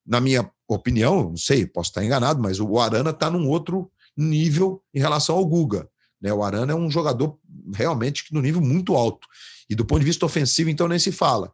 [0.06, 4.82] Na minha opinião, não sei, posso estar enganado, mas o Arana está num outro nível
[4.94, 5.88] em relação ao Guga.
[6.22, 6.34] Né?
[6.34, 7.38] O Arana é um jogador
[7.74, 9.28] realmente no nível muito alto.
[9.70, 11.52] E do ponto de vista ofensivo, então, nem se fala.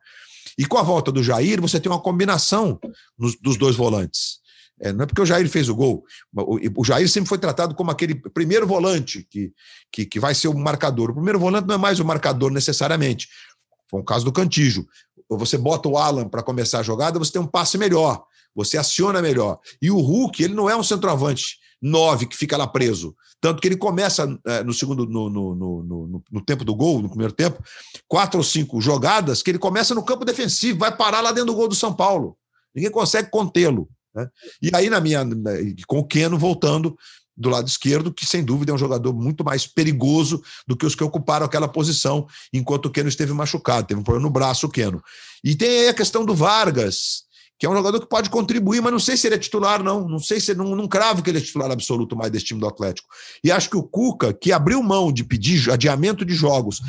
[0.57, 2.79] E com a volta do Jair, você tem uma combinação
[3.17, 4.41] dos dois volantes.
[4.79, 6.03] É, não é porque o Jair fez o gol.
[6.75, 9.53] O, Jair sempre foi tratado como aquele primeiro volante que,
[9.91, 11.11] que, que, vai ser o marcador.
[11.11, 13.29] O primeiro volante não é mais o marcador necessariamente.
[13.89, 14.87] Foi o caso do Cantijo.
[15.37, 19.21] Você bota o Alan para começar a jogada, você tem um passe melhor, você aciona
[19.21, 19.59] melhor.
[19.81, 23.15] E o Hulk, ele não é um centroavante nove que fica lá preso.
[23.39, 27.09] Tanto que ele começa é, no segundo, no, no, no, no, tempo do gol, no
[27.09, 27.63] primeiro tempo,
[28.07, 31.55] quatro ou cinco jogadas que ele começa no campo defensivo, vai parar lá dentro do
[31.55, 32.37] gol do São Paulo.
[32.75, 33.89] Ninguém consegue contê-lo.
[34.13, 34.29] Né?
[34.61, 35.25] E aí, na minha,
[35.87, 36.95] com o Keno voltando
[37.35, 40.95] do lado esquerdo, que sem dúvida é um jogador muito mais perigoso do que os
[40.95, 44.69] que ocuparam aquela posição enquanto o Keno esteve machucado, teve um problema no braço, o
[44.69, 45.01] Keno.
[45.43, 47.23] E tem aí a questão do Vargas,
[47.61, 50.07] que é um jogador que pode contribuir, mas não sei se ele é titular, não.
[50.07, 52.67] Não sei se não, não cravo que ele é titular absoluto mais desse time do
[52.67, 53.07] Atlético.
[53.43, 56.81] E acho que o Cuca, que abriu mão de pedir adiamento de jogos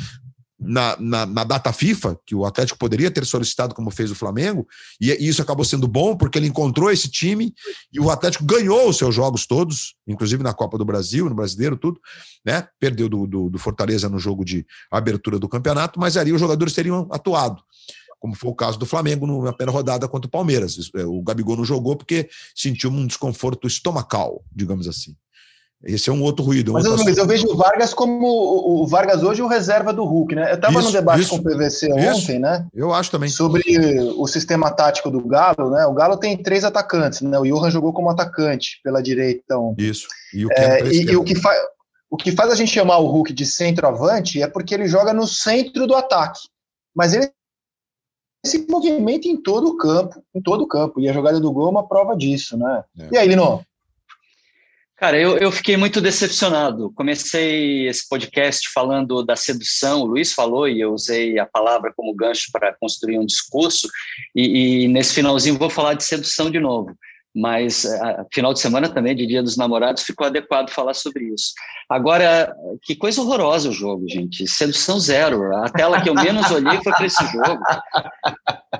[0.63, 4.67] na, na, na, data FIFA, que o Atlético poderia ter solicitado, como fez o Flamengo,
[4.99, 7.53] e, e, isso acabou sendo bom, porque ele encontrou esse time
[7.91, 11.77] e o Atlético ganhou os seus jogos todos, inclusive na Copa do Brasil, no Brasileiro,
[11.77, 11.99] tudo,
[12.45, 12.67] né?
[12.79, 16.73] Perdeu do, do, do Fortaleza no jogo de abertura do campeonato, mas ali os jogadores
[16.73, 17.61] teriam atuado
[18.19, 20.77] como foi o caso do Flamengo na primeira rodada contra o Palmeiras.
[20.95, 25.13] O Gabigol não jogou porque sentiu um desconforto estomacal, digamos assim.
[25.83, 26.71] Esse é um outro ruído.
[26.71, 30.33] Mas, outro Luiz, eu vejo o Vargas como o, Vargas hoje o reserva do Hulk,
[30.33, 30.51] né?
[30.51, 32.65] Eu estava no debate isso, com o PVC isso, ontem, né?
[32.73, 33.29] Eu acho também.
[33.29, 33.61] Sobre
[34.15, 35.85] o sistema tático do Galo, né?
[35.85, 37.37] O Galo tem três atacantes, né?
[37.37, 39.41] O Johan jogou como atacante pela direita.
[39.43, 40.07] Então, isso.
[40.33, 41.59] E o, é, e, e o que faz.
[42.09, 45.27] O que faz a gente chamar o Hulk de centroavante é porque ele joga no
[45.27, 46.41] centro do ataque.
[46.95, 47.31] Mas ele
[48.45, 50.99] se movimenta em todo o campo, em todo o campo.
[50.99, 52.83] E a jogada do gol é uma prova disso, né?
[52.99, 53.09] É.
[53.13, 53.65] E aí, Lino?
[55.03, 56.89] Cara, eu, eu fiquei muito decepcionado.
[56.95, 62.15] Comecei esse podcast falando da sedução, o Luiz falou e eu usei a palavra como
[62.15, 63.89] gancho para construir um discurso,
[64.33, 66.97] e, e nesse finalzinho vou falar de sedução de novo
[67.35, 71.25] mas a, eh, final de semana também, de Dia dos Namorados, ficou adequado falar sobre
[71.33, 71.53] isso.
[71.89, 74.47] Agora, que coisa horrorosa o jogo, gente.
[74.47, 75.55] Sedução zero.
[75.57, 77.63] A tela que eu menos olhei foi para esse jogo.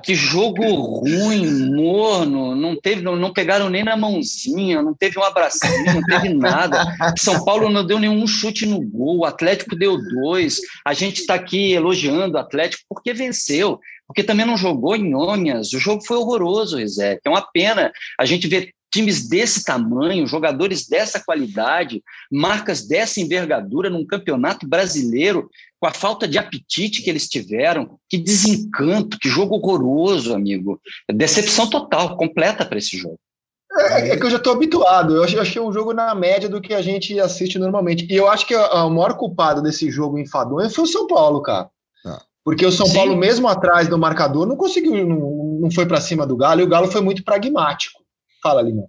[0.02, 0.62] Que jogo
[1.00, 6.02] ruim, morno, não teve, não, não, pegaram nem na mãozinha, não teve um abracinho, não
[6.02, 6.84] teve nada.
[7.18, 10.58] São Paulo não deu nenhum chute no gol, o Atlético deu dois.
[10.84, 15.72] A gente está aqui elogiando o Atlético porque venceu porque também não jogou em Ônias.
[15.72, 17.20] O jogo foi horroroso, Rizek.
[17.24, 23.90] É uma pena a gente ver times desse tamanho, jogadores dessa qualidade, marcas dessa envergadura
[23.90, 29.56] num campeonato brasileiro, com a falta de apetite que eles tiveram, que desencanto, que jogo
[29.56, 30.80] horroroso, amigo.
[31.12, 33.18] Decepção total, completa para esse jogo.
[33.76, 35.16] É, é, que eu já estou habituado.
[35.16, 38.06] Eu achei um jogo na média do que a gente assiste normalmente.
[38.08, 41.68] E eu acho que o maior culpado desse jogo enfadonho foi o São Paulo, cara.
[42.44, 42.94] Porque o São Sim.
[42.94, 46.64] Paulo, mesmo atrás do marcador, não conseguiu, não, não foi para cima do Galo, e
[46.64, 48.04] o Galo foi muito pragmático.
[48.42, 48.84] Fala, Lima.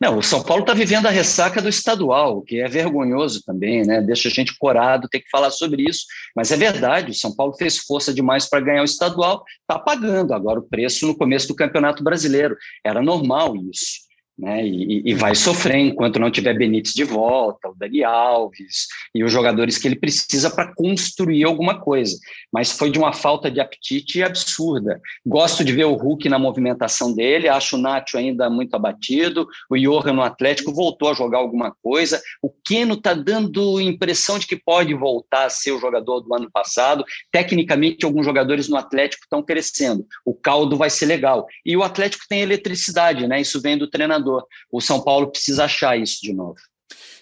[0.00, 4.00] Não, o São Paulo está vivendo a ressaca do estadual, que é vergonhoso também, né?
[4.00, 6.04] Deixa a gente corado ter que falar sobre isso.
[6.34, 10.32] Mas é verdade, o São Paulo fez força demais para ganhar o estadual, está pagando
[10.32, 12.56] agora o preço no começo do Campeonato Brasileiro.
[12.84, 14.07] Era normal isso
[14.38, 14.64] né?
[14.64, 19.32] E, e, vai sofrer enquanto não tiver Benítez de volta, o Dani Alves e os
[19.32, 22.16] jogadores que ele precisa para construir alguma coisa.
[22.52, 25.00] Mas foi de uma falta de apetite absurda.
[25.26, 29.76] Gosto de ver o Hulk na movimentação dele, acho o Nacho ainda muito abatido, o
[29.76, 34.56] Johan no Atlético voltou a jogar alguma coisa, o Keno está dando impressão de que
[34.56, 37.04] pode voltar a ser o jogador do ano passado.
[37.32, 40.06] Tecnicamente, alguns jogadores no Atlético estão crescendo.
[40.24, 41.46] O caldo vai ser legal.
[41.64, 43.40] E o Atlético tem eletricidade, né?
[43.40, 44.27] Isso vem do treinador
[44.70, 46.56] O São Paulo precisa achar isso de novo.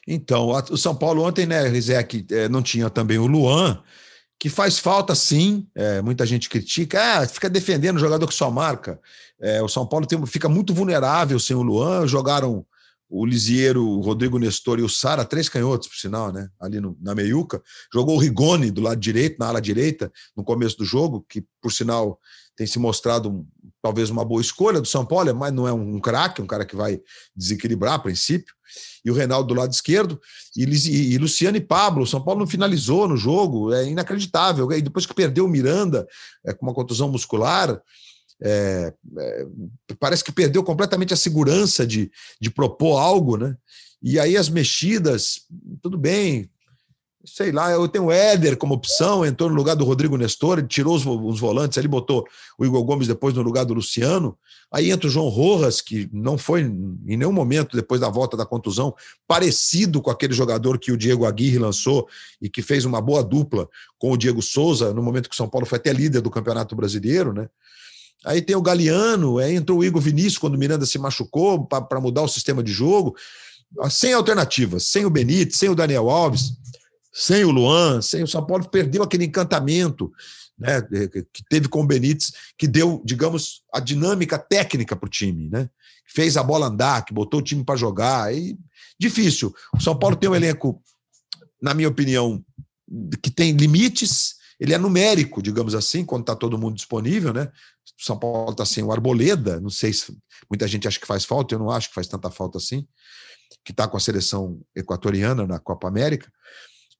[0.07, 3.83] Então, o São Paulo ontem, né, Rizek, é, não tinha também o Luan,
[4.38, 8.51] que faz falta sim, é, muita gente critica, ah, fica defendendo o jogador que só
[8.51, 9.01] marca.
[9.40, 12.64] É, o São Paulo tem, fica muito vulnerável sem o Luan, jogaram
[13.09, 16.49] o Lisieiro, o Rodrigo Nestor e o Sara, três canhotos, por sinal, né?
[16.61, 17.62] Ali no, na meiuca.
[17.92, 21.73] Jogou o Rigoni do lado direito, na ala direita, no começo do jogo, que, por
[21.73, 22.19] sinal,
[22.57, 23.47] tem se mostrado um
[23.87, 26.75] talvez uma boa escolha do São Paulo, mas não é um craque, um cara que
[26.75, 27.01] vai
[27.37, 28.53] desequilibrar a princípio.
[29.05, 30.20] E o Reinaldo do lado esquerdo,
[30.57, 32.03] e, e, Luciano e Pablo.
[32.03, 34.72] O São Paulo não finalizou no jogo, é inacreditável.
[34.72, 36.05] E depois que perdeu o Miranda
[36.44, 37.81] é, com uma contusão muscular,
[38.42, 39.46] é, é,
[40.01, 43.57] parece que perdeu completamente a segurança de, de propor algo, né?
[44.03, 45.42] E aí as mexidas,
[45.81, 46.51] tudo bem,
[47.27, 50.95] sei lá, eu tenho o Éder como opção, entrou no lugar do Rodrigo Nestor, tirou
[50.95, 54.39] os, os volantes, ele botou o Igor Gomes depois no lugar do Luciano.
[54.71, 58.47] Aí entra o João Rojas, que não foi em nenhum momento, depois da volta da
[58.47, 58.95] contusão,
[59.27, 62.09] parecido com aquele jogador que o Diego Aguirre lançou
[62.41, 65.49] e que fez uma boa dupla com o Diego Souza, no momento que o São
[65.49, 67.49] Paulo foi até líder do Campeonato Brasileiro, né?
[68.25, 72.01] Aí tem o Galeano, aí entrou o Igor Vinícius quando o Miranda se machucou para
[72.01, 73.15] mudar o sistema de jogo.
[73.91, 76.57] Sem alternativas, sem o Benítez, sem o Daniel Alves
[77.19, 80.13] sem o Luan, sem o São Paulo, perdeu aquele encantamento
[80.59, 80.83] né,
[81.33, 85.71] que teve com o Benítez, que deu, digamos, a dinâmica técnica para o time, né?
[86.07, 88.35] Fez a bola andar, que botou o time para jogar.
[88.35, 88.59] E
[89.01, 89.55] difícil.
[89.75, 90.79] O São Paulo tem um elenco,
[91.61, 92.45] na minha opinião,
[93.23, 94.35] que tem limites.
[94.61, 97.51] Ele é numérico, digamos assim, quando está todo mundo disponível, né?
[97.99, 100.15] O São Paulo está sem o Arboleda, não sei se
[100.51, 102.87] muita gente acha que faz falta, eu não acho que faz tanta falta assim,
[103.65, 106.31] que está com a seleção equatoriana na Copa América.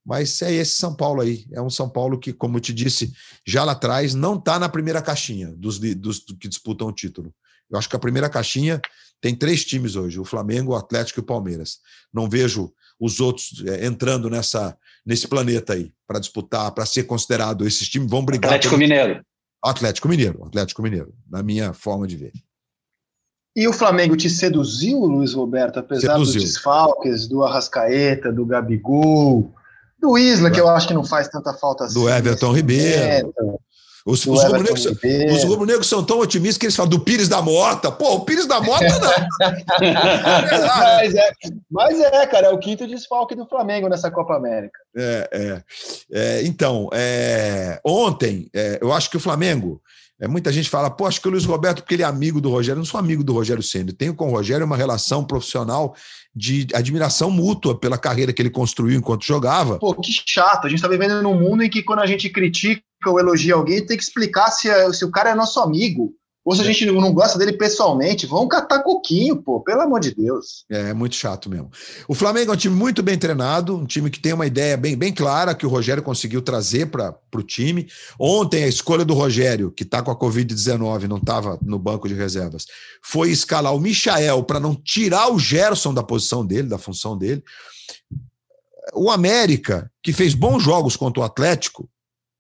[0.07, 1.45] Mas é esse São Paulo aí.
[1.51, 3.13] É um São Paulo que, como eu te disse
[3.45, 7.35] já lá atrás, não está na primeira caixinha dos, dos, que disputam o título.
[7.69, 8.81] Eu acho que a primeira caixinha
[9.21, 11.81] tem três times hoje: o Flamengo, o Atlético e o Palmeiras.
[12.15, 17.67] Não vejo os outros é, entrando nessa, nesse planeta aí para disputar, para ser considerado.
[17.67, 18.53] Esses times vão brigar.
[18.53, 18.89] Atlético pelo...
[18.89, 19.27] Mineiro.
[19.65, 22.33] Atlético Mineiro, Atlético Mineiro, na minha forma de ver.
[23.57, 26.35] E o Flamengo te seduziu, Luiz Roberto, apesar seduziu.
[26.35, 29.53] dos desfalques, do Arrascaeta, do Gabigol,
[30.07, 31.95] do Isla, que eu acho que não faz tanta falta assim.
[31.95, 33.35] Do Everton Ribeiro.
[34.07, 37.91] Os, os rubro-negros são tão otimistas que eles falam do Pires da Mota.
[37.91, 39.51] Pô, o Pires da Mota não.
[40.63, 41.31] mas, é,
[41.69, 44.79] mas é, cara, é o quinto desfalque do Flamengo nessa Copa América.
[44.97, 45.63] É, é.
[46.13, 49.83] é então, é, ontem, é, eu acho que o Flamengo
[50.19, 52.51] é, muita gente fala, pô, acho que o Luiz Roberto, porque ele é amigo do
[52.51, 53.93] Rogério, eu não sou amigo do Rogério Senna.
[53.93, 55.95] Tenho com o Rogério uma relação profissional
[56.35, 59.79] de admiração mútua pela carreira que ele construiu enquanto jogava.
[59.79, 60.67] Pô, que chato.
[60.67, 63.85] A gente está vivendo num mundo em que quando a gente critica ou elogia alguém,
[63.85, 66.15] tem que explicar se, se o cara é nosso amigo.
[66.47, 70.15] Ou se a gente não gosta dele pessoalmente, vão catar coquinho, pô, pelo amor de
[70.15, 70.65] Deus.
[70.71, 71.73] É, é muito chato mesmo.
[72.07, 74.97] O Flamengo é um time muito bem treinado, um time que tem uma ideia bem,
[74.97, 77.89] bem clara que o Rogério conseguiu trazer para o time.
[78.17, 82.15] Ontem, a escolha do Rogério, que está com a Covid-19, não estava no banco de
[82.15, 82.67] reservas,
[83.03, 87.43] foi escalar o Michael para não tirar o Gerson da posição dele, da função dele.
[88.95, 91.91] O América, que fez bons jogos contra o Atlético,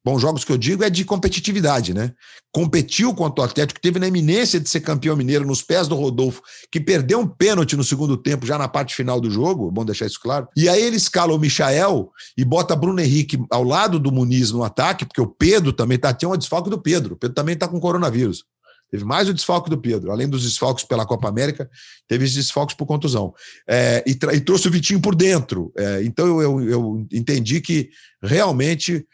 [0.06, 2.12] Bons jogos que eu digo é de competitividade, né?
[2.52, 6.42] Competiu contra o Atlético, teve na eminência de ser campeão mineiro nos pés do Rodolfo,
[6.70, 10.06] que perdeu um pênalti no segundo tempo, já na parte final do jogo, bom deixar
[10.06, 10.46] isso claro.
[10.56, 14.62] E aí ele escala o Michael e bota Bruno Henrique ao lado do Muniz no
[14.62, 17.14] ataque, porque o Pedro também tá, tinha um desfalque do Pedro.
[17.14, 18.44] O Pedro também tá com coronavírus.
[18.88, 21.68] Teve mais o desfalque do Pedro, além dos desfalques pela Copa América,
[22.06, 23.34] teve os desfalques por contusão.
[23.68, 25.72] É, e, e, trouxe o Vitinho por dentro.
[25.76, 27.90] É, então eu, eu, eu entendi que
[28.22, 29.04] realmente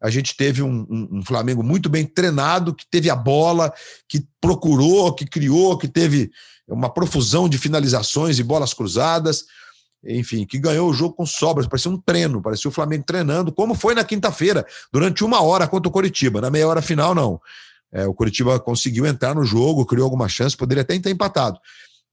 [0.00, 3.72] a gente teve um, um, um, Flamengo muito bem treinado, que teve a bola,
[4.08, 6.30] que procurou, que criou, que teve
[6.66, 9.44] uma profusão de finalizações e bolas cruzadas,
[10.02, 13.74] enfim, que ganhou o jogo com sobras, parecia um treino, parecia o Flamengo treinando, como
[13.74, 16.40] foi na quinta-feira, durante uma hora contra o Coritiba.
[16.40, 17.38] Na meia hora final, não.
[17.92, 21.58] É, o Coritiba conseguiu entrar no jogo, criou alguma chance, poderia até ter empatado,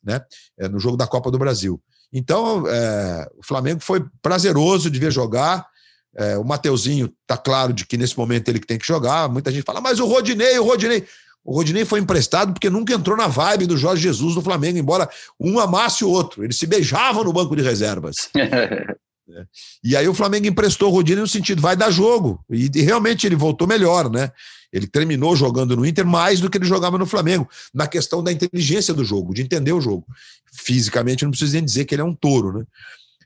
[0.03, 0.21] né?
[0.57, 1.81] É, no jogo da Copa do Brasil.
[2.11, 5.67] Então, é, o Flamengo foi prazeroso de ver jogar
[6.15, 9.29] é, o Mateuzinho tá claro de que nesse momento ele que tem que jogar.
[9.29, 11.05] Muita gente fala, mas o Rodinei, o Rodinei.
[11.43, 15.09] O Rodinei foi emprestado porque nunca entrou na vibe do Jorge Jesus no Flamengo, embora
[15.39, 16.43] um amasse o outro.
[16.43, 18.15] Eles se beijavam no banco de reservas.
[19.29, 19.45] É.
[19.83, 22.39] E aí o Flamengo emprestou o Rodinei no sentido, vai dar jogo.
[22.49, 24.31] E, e, realmente ele voltou melhor, né?
[24.71, 28.31] Ele terminou jogando no Inter mais do que ele jogava no Flamengo, na questão da
[28.31, 30.05] inteligência do jogo, de entender o jogo.
[30.53, 32.65] Fisicamente, não precisa nem dizer que ele é um touro, né?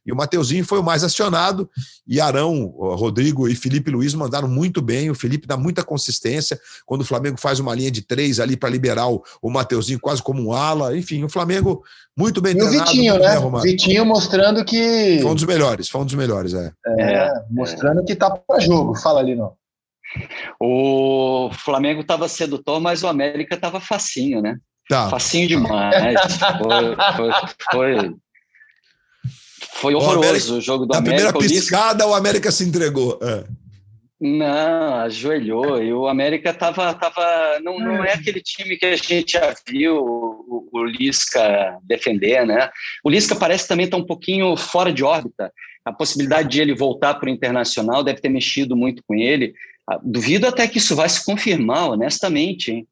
[0.05, 1.69] E o Mateuzinho foi o mais acionado.
[2.07, 5.09] E Arão, Rodrigo e Felipe Luiz mandaram muito bem.
[5.09, 6.59] O Felipe dá muita consistência.
[6.85, 10.21] Quando o Flamengo faz uma linha de três ali para liberar o, o Mateuzinho quase
[10.23, 10.97] como um ala.
[10.97, 11.83] Enfim, o Flamengo
[12.17, 12.81] muito bem e treinado.
[12.81, 13.39] o Vitinho, né?
[13.39, 15.19] O Vitinho mostrando que.
[15.21, 16.71] Foi um dos melhores, foi um dos melhores, é.
[16.99, 17.31] É, é.
[17.49, 18.95] mostrando que tá para jogo.
[18.95, 19.53] Fala ali, não.
[20.59, 24.57] O Flamengo estava sedutor, mas o América estava facinho, né?
[24.89, 25.09] Tá.
[25.09, 25.95] Facinho demais.
[26.57, 27.31] foi, foi,
[27.71, 28.15] foi
[29.81, 31.23] foi horroroso o, América, o jogo do na América.
[31.23, 33.19] Na primeira piscada, o América se entregou.
[33.21, 33.43] É.
[34.21, 35.81] Não, ajoelhou.
[35.81, 39.97] E o América tava, tava não, não é aquele time que a gente já viu
[39.97, 42.69] o, o Lisca defender, né?
[43.03, 45.51] O Lisca parece também estar tá um pouquinho fora de órbita.
[45.83, 49.55] A possibilidade de ele voltar para o internacional deve ter mexido muito com ele.
[49.89, 52.71] Ah, duvido até que isso vai se confirmar, honestamente.
[52.71, 52.87] Hein?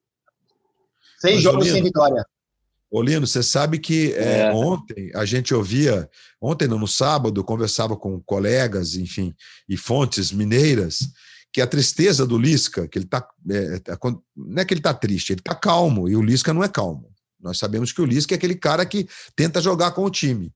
[1.19, 2.25] Seis jogos sem vitória.
[2.91, 4.51] Olino, você sabe que é, é.
[4.51, 6.09] ontem a gente ouvia,
[6.41, 9.33] ontem não, no sábado, conversava com colegas, enfim,
[9.67, 11.09] e fontes mineiras,
[11.53, 13.27] que a tristeza do Lisca, que ele está.
[13.49, 13.97] É, é,
[14.35, 17.09] não é que ele está triste, ele está calmo, e o Lisca não é calmo.
[17.39, 20.51] Nós sabemos que o Lisca é aquele cara que tenta jogar com o time.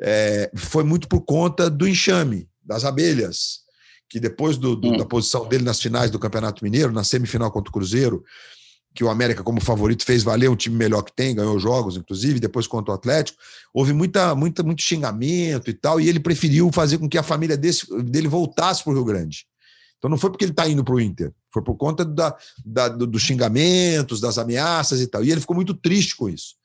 [0.00, 3.60] É, foi muito por conta do enxame, das abelhas,
[4.08, 4.96] que depois do, do, hum.
[4.96, 8.24] da posição dele nas finais do Campeonato Mineiro, na semifinal contra o Cruzeiro,
[8.98, 12.40] que o América, como favorito, fez valer um time melhor que tem, ganhou jogos, inclusive,
[12.40, 13.38] depois contra o Atlético.
[13.72, 17.56] Houve muita, muita, muito xingamento e tal, e ele preferiu fazer com que a família
[17.56, 19.46] desse, dele voltasse para o Rio Grande.
[19.98, 22.36] Então não foi porque ele está indo para o Inter, foi por conta da,
[22.66, 25.22] da, dos xingamentos, das ameaças e tal.
[25.22, 26.56] E ele ficou muito triste com isso.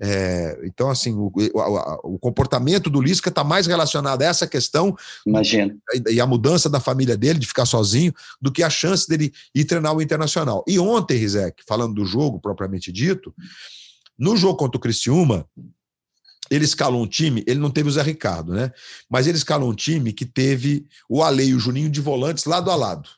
[0.00, 4.96] É, então, assim, o, o, o, comportamento do Lisca está mais relacionado a essa questão
[5.26, 5.76] Imagina.
[6.10, 9.64] E, a mudança da família dele, de ficar sozinho, do que a chance dele ir
[9.64, 10.64] treinar o Internacional.
[10.66, 13.34] E ontem, Rizek, falando do jogo propriamente dito,
[14.18, 15.46] no jogo contra o Criciúma,
[16.50, 18.70] ele escalou um time, ele não teve o Zé Ricardo, né?
[19.08, 22.70] Mas ele escalou um time que teve o Ale e o Juninho de volantes lado
[22.70, 23.08] a lado.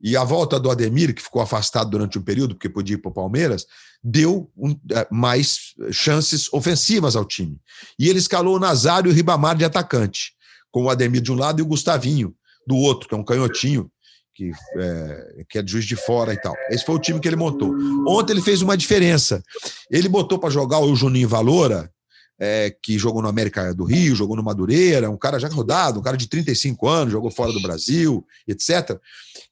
[0.00, 3.10] E a volta do Ademir, que ficou afastado durante um período, porque podia ir para
[3.10, 3.66] o Palmeiras,
[4.02, 7.60] deu um, é, mais chances ofensivas ao time.
[7.98, 10.32] E ele escalou o Nazário e o Ribamar de atacante,
[10.70, 12.34] com o Ademir de um lado e o Gustavinho
[12.66, 13.90] do outro, que é um canhotinho,
[14.34, 16.54] que é, que é de juiz de fora e tal.
[16.70, 17.74] Esse foi o time que ele montou.
[18.06, 19.42] Ontem ele fez uma diferença.
[19.90, 21.90] Ele botou para jogar o Juninho Valora,
[22.38, 26.02] é, que jogou no América do Rio, jogou no Madureira, um cara já rodado, um
[26.02, 28.96] cara de 35 anos, jogou fora do Brasil, etc.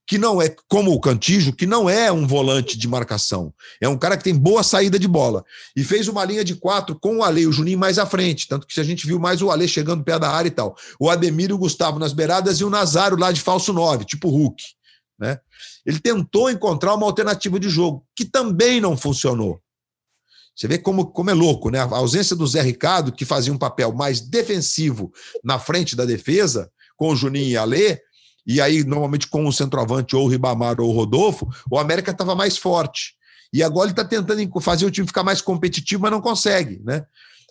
[0.07, 3.53] Que não é, como o Cantijo, que não é um volante de marcação.
[3.81, 5.45] É um cara que tem boa saída de bola.
[5.75, 8.47] E fez uma linha de quatro com o Ale e o Juninho mais à frente.
[8.47, 10.77] Tanto que a gente viu mais o Ale chegando perto da área e tal.
[11.01, 14.29] O Ademir e o Gustavo nas beiradas e o Nazário lá de falso 9, tipo
[14.29, 14.63] Hulk.
[15.19, 15.41] Né?
[15.85, 19.61] Ele tentou encontrar uma alternativa de jogo, que também não funcionou.
[20.57, 21.81] Você vê como, como é louco, né?
[21.81, 25.13] A ausência do Zé Ricardo, que fazia um papel mais defensivo
[25.45, 28.01] na frente da defesa, com o Juninho e Alê,
[28.47, 32.35] e aí normalmente com o centroavante ou o Ribamar ou o Rodolfo, o América estava
[32.35, 33.15] mais forte.
[33.53, 37.05] E agora ele está tentando fazer o time ficar mais competitivo, mas não consegue, né?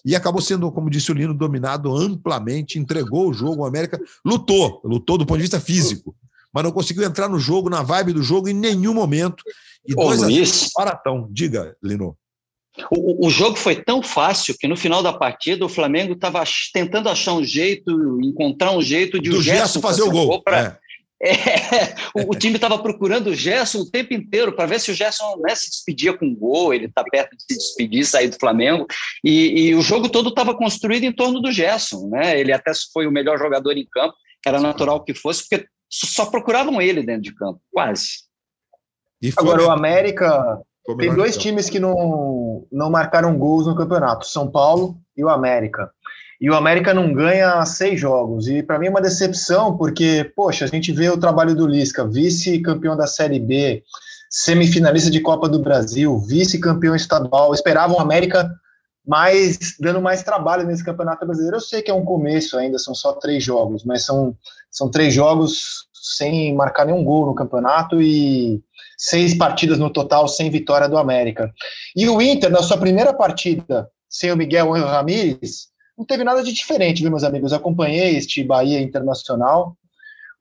[0.04, 3.64] E acabou sendo, como disse o Lino, dominado amplamente, entregou o jogo.
[3.64, 6.16] O América lutou, lutou do ponto de vista físico,
[6.54, 9.44] mas não conseguiu entrar no jogo, na vibe do jogo em nenhum momento.
[9.88, 11.28] E Ô, dois Luiz, paratão.
[11.32, 12.16] Diga, Lino.
[12.92, 17.08] O, o, jogo foi tão fácil que no final da partida o Flamengo estava tentando
[17.08, 20.42] achar um jeito, encontrar um jeito de Do o Gerson fazer, fazer o gol.
[20.42, 20.60] Pra...
[20.60, 20.78] É.
[21.26, 24.94] É, o, o, time estava procurando o Gerson o tempo inteiro para ver se o
[24.94, 28.38] Gerson né, se despedia com um gol, ele está perto de se despedir, sair do
[28.38, 28.86] Flamengo.
[29.24, 32.10] E, e o jogo todo estava construído em torno do Gerson.
[32.10, 32.38] Né?
[32.40, 34.14] Ele até foi o melhor jogador em campo,
[34.46, 38.26] era natural que fosse, porque só procuravam ele dentro de campo, quase.
[39.38, 40.62] Agora, o América
[40.98, 45.90] tem dois times que não, não marcaram gols no campeonato: São Paulo e o América.
[46.40, 48.48] E o América não ganha seis jogos.
[48.48, 52.06] E para mim é uma decepção, porque, poxa, a gente vê o trabalho do Lisca,
[52.06, 53.82] vice-campeão da Série B,
[54.30, 57.54] semifinalista de Copa do Brasil, vice-campeão estadual.
[57.54, 58.52] Esperavam o América
[59.08, 61.58] mais dando mais trabalho nesse campeonato brasileiro.
[61.58, 64.36] Eu sei que é um começo ainda, são só três jogos, mas são,
[64.70, 68.62] são três jogos sem marcar nenhum gol no campeonato e
[68.98, 71.52] seis partidas no total sem vitória do América.
[71.96, 75.68] E o Inter, na sua primeira partida sem o Miguel Ramírez,
[75.98, 77.52] não teve nada de diferente, viu, meus amigos?
[77.52, 79.76] Eu acompanhei este Bahia Internacional.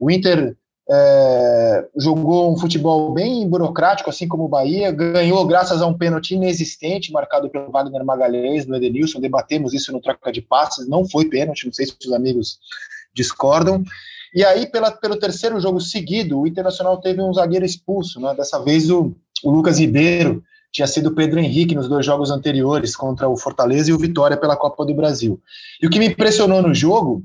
[0.00, 0.56] O Inter
[0.90, 6.34] é, jogou um futebol bem burocrático, assim como o Bahia, ganhou graças a um pênalti
[6.34, 9.20] inexistente marcado pelo Wagner Magalhães no Edenilson.
[9.20, 12.58] Debatemos isso no troca de passes, não foi pênalti, não sei se os amigos
[13.14, 13.82] discordam.
[14.34, 18.34] E aí, pela, pelo terceiro jogo seguido, o Internacional teve um zagueiro expulso, né?
[18.34, 19.14] Dessa vez o,
[19.44, 23.90] o Lucas Ribeiro tinha sido o Pedro Henrique nos dois jogos anteriores contra o Fortaleza
[23.90, 25.40] e o Vitória pela Copa do Brasil.
[25.80, 27.22] E o que me impressionou no jogo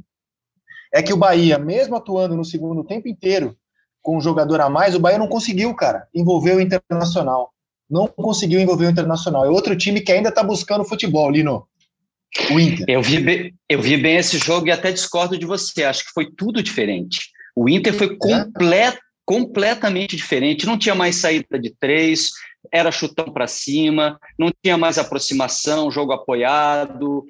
[0.94, 3.58] é que o Bahia, mesmo atuando no segundo tempo inteiro
[4.04, 7.52] com um jogador a mais, o Bahia não conseguiu, cara, envolver o Internacional.
[7.90, 9.44] Não conseguiu envolver o Internacional.
[9.46, 11.68] É outro time que ainda está buscando futebol, Lino.
[12.52, 12.86] O Inter.
[12.88, 15.84] Eu vi, bem, eu vi bem esse jogo e até discordo de você.
[15.84, 17.30] Acho que foi tudo diferente.
[17.56, 20.66] O Inter foi complet, completamente diferente.
[20.66, 22.30] Não tinha mais saída de três,
[22.72, 27.26] era chutão para cima, não tinha mais aproximação, jogo apoiado.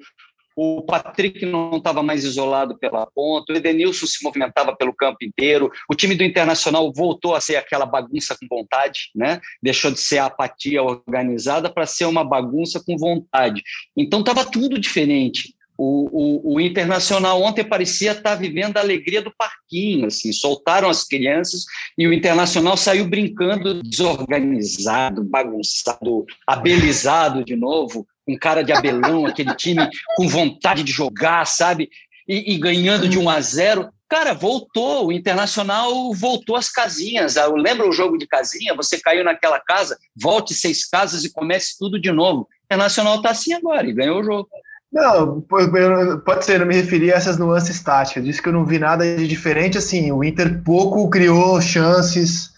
[0.62, 5.72] O Patrick não estava mais isolado pela ponta, o Edenilson se movimentava pelo campo inteiro,
[5.88, 9.40] o time do Internacional voltou a ser aquela bagunça com vontade, né?
[9.62, 13.62] deixou de ser a apatia organizada para ser uma bagunça com vontade.
[13.96, 15.54] Então estava tudo diferente.
[15.78, 21.04] O, o, o, Internacional ontem parecia estar vivendo a alegria do parquinho, assim, soltaram as
[21.04, 21.64] crianças
[21.96, 29.54] e o Internacional saiu brincando desorganizado, bagunçado, abelizado de novo, com cara de abelão, aquele
[29.54, 31.90] time com vontade de jogar, sabe?
[32.28, 33.88] E, e ganhando de 1 a 0.
[34.08, 37.36] Cara, voltou, o Internacional voltou às casinhas.
[37.36, 38.74] Ah, lembra o jogo de casinha?
[38.74, 42.42] Você caiu naquela casa, volte seis casas e comece tudo de novo.
[42.42, 44.48] O Internacional está assim agora e ganhou o jogo.
[44.92, 48.24] Não, pode ser, eu não me referi a essas nuances táticas.
[48.24, 49.78] Disse que eu não vi nada de diferente.
[49.78, 52.50] Assim, o Inter pouco criou chances,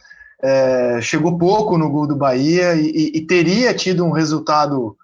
[0.43, 4.97] é, chegou pouco no gol do Bahia e, e, teria tido um resultado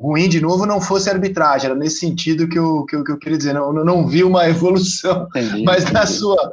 [0.00, 1.66] ruim de novo não fosse arbitragem.
[1.66, 3.52] Era nesse sentido que eu, que eu, que eu queria dizer.
[3.52, 5.92] Não, não vi uma evolução, entendi, mas entendi.
[5.92, 6.50] na sua,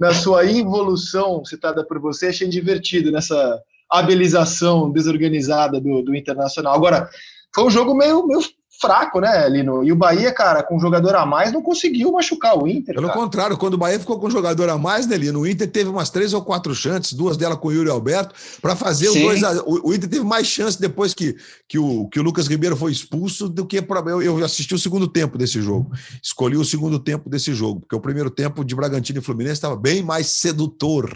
[0.00, 6.74] na sua involução citada por você, achei divertido nessa habilização desorganizada do, do Internacional.
[6.74, 7.08] Agora,
[7.54, 8.40] foi um jogo meio, meio
[8.80, 9.84] fraco, né, Lino?
[9.84, 12.94] E o Bahia, cara, com um jogador a mais, não conseguiu machucar o Inter.
[12.94, 13.18] Pelo cara.
[13.18, 15.40] contrário, quando o Bahia ficou com um jogador a mais, né, Lino?
[15.40, 18.76] O Inter teve umas três ou quatro chances, duas delas com o Yuri Alberto, para
[18.76, 19.18] fazer Sim.
[19.18, 19.44] os dois.
[19.44, 19.62] A...
[19.66, 21.36] O, Inter teve mais chance depois que,
[21.68, 23.82] que, o, que o Lucas Ribeiro foi expulso do que.
[23.82, 24.00] Pra...
[24.00, 25.90] Eu, eu assisti o segundo tempo desse jogo.
[26.22, 29.76] Escolhi o segundo tempo desse jogo, porque o primeiro tempo de Bragantino e Fluminense estava
[29.76, 31.10] bem mais sedutor,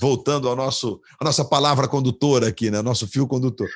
[0.00, 2.80] voltando ao nosso, a nossa palavra condutora aqui, né?
[2.82, 3.68] Nosso fio condutor.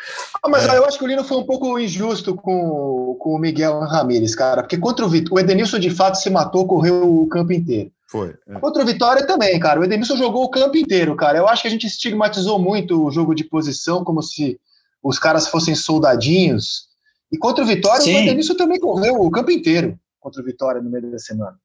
[0.43, 0.77] Ah, mas é...
[0.77, 4.63] eu acho que o Lino foi um pouco injusto com, com o Miguel Ramírez, cara,
[4.63, 7.91] porque contra o Vitória, o Edenilson de fato se matou, correu o campo inteiro.
[8.07, 8.35] Foi.
[8.47, 8.61] É.
[8.61, 9.81] Contra o Vitória também, cara.
[9.81, 11.39] O Edenilson jogou o campo inteiro, cara.
[11.39, 14.61] Eu acho que a gente estigmatizou muito o jogo de posição, como se
[15.03, 16.91] os caras fossem soldadinhos.
[17.33, 18.15] E contra o Vitória, Sim.
[18.15, 21.59] o Edenilson também correu o campo inteiro contra o Vitória no meio da semana.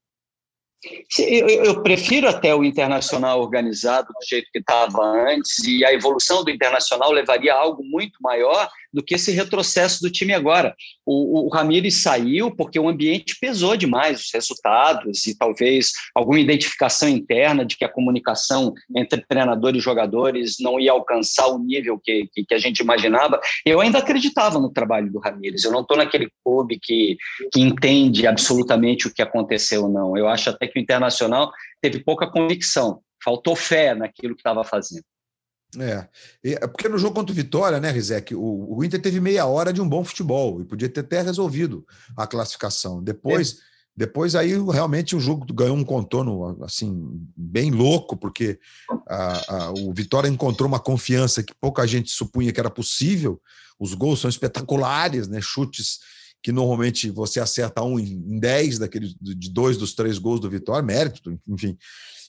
[1.17, 6.41] Eu, eu, prefiro até o internacional organizado do jeito que estava antes, e a evolução
[6.41, 10.75] do internacional levaria a algo muito maior do que esse retrocesso do time agora.
[11.05, 17.07] O, o Ramires saiu porque o ambiente pesou demais os resultados e talvez alguma identificação
[17.07, 22.27] interna de que a comunicação entre treinador e jogadores não ia alcançar o nível que,
[22.33, 23.39] que, que a gente imaginava.
[23.65, 25.63] Eu ainda acreditava no trabalho do Ramires.
[25.63, 27.17] Eu não estou naquele clube que,
[27.51, 30.17] que entende absolutamente o que aconteceu, não.
[30.17, 35.03] Eu acho até que o Internacional teve pouca convicção, faltou fé naquilo que estava fazendo.
[35.77, 36.07] É.
[36.43, 39.71] é, porque no jogo contra o Vitória, né, Rizek, o, o, Inter teve meia hora
[39.71, 41.85] de um bom futebol e podia ter até resolvido
[42.17, 43.03] a classificação.
[43.03, 43.55] Depois, é.
[43.95, 47.07] depois aí realmente o jogo ganhou um contorno assim
[47.37, 48.59] bem louco, porque
[49.07, 53.39] a, a, o Vitória encontrou uma confiança que pouca gente supunha que era possível.
[53.79, 55.39] Os gols são espetaculares, né?
[55.39, 55.99] Chutes
[56.41, 60.81] que normalmente você acerta um em dez daqueles de dois dos três gols do Vitória,
[60.81, 61.77] mérito, enfim.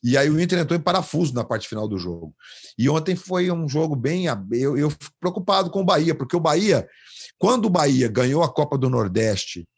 [0.03, 2.35] E aí o Inter entrou em parafuso na parte final do jogo.
[2.79, 4.25] E ontem foi um jogo bem.
[4.53, 6.89] Eu, eu fico preocupado com o Bahia, porque o Bahia,
[7.39, 9.69] quando o Bahia ganhou a Copa do Nordeste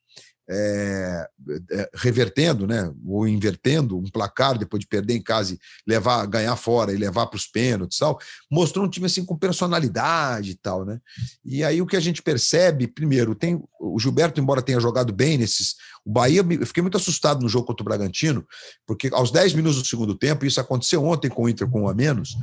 [0.54, 1.28] é,
[1.70, 6.54] é, revertendo, né, ou invertendo um placar depois de perder em casa e levar, ganhar
[6.56, 8.18] fora e levar para os pênaltis, tal,
[8.50, 11.00] mostrou um time assim com personalidade e tal, né?
[11.42, 15.38] E aí o que a gente percebe, primeiro, tem o Gilberto, embora tenha jogado bem
[15.38, 15.74] nesses,
[16.04, 18.46] o Bahia, eu fiquei muito assustado no jogo contra o Bragantino,
[18.86, 21.88] porque aos 10 minutos do segundo tempo, isso aconteceu ontem com o Inter com um
[21.88, 22.36] a menos,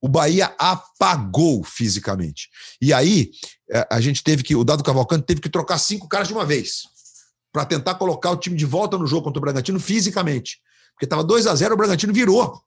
[0.00, 2.48] o Bahia apagou fisicamente.
[2.80, 3.30] E aí
[3.70, 6.46] é, a gente teve que, o Dado Cavalcante teve que trocar cinco caras de uma
[6.46, 6.95] vez
[7.52, 10.58] para tentar colocar o time de volta no jogo contra o Bragantino fisicamente.
[10.94, 12.60] Porque estava 2 a 0 o Bragantino virou.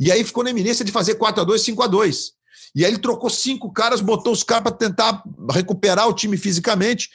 [0.00, 2.30] E aí ficou na eminência de fazer 4 a 2 5 a 2
[2.74, 7.08] E aí ele trocou cinco caras, botou os caras para tentar recuperar o time fisicamente.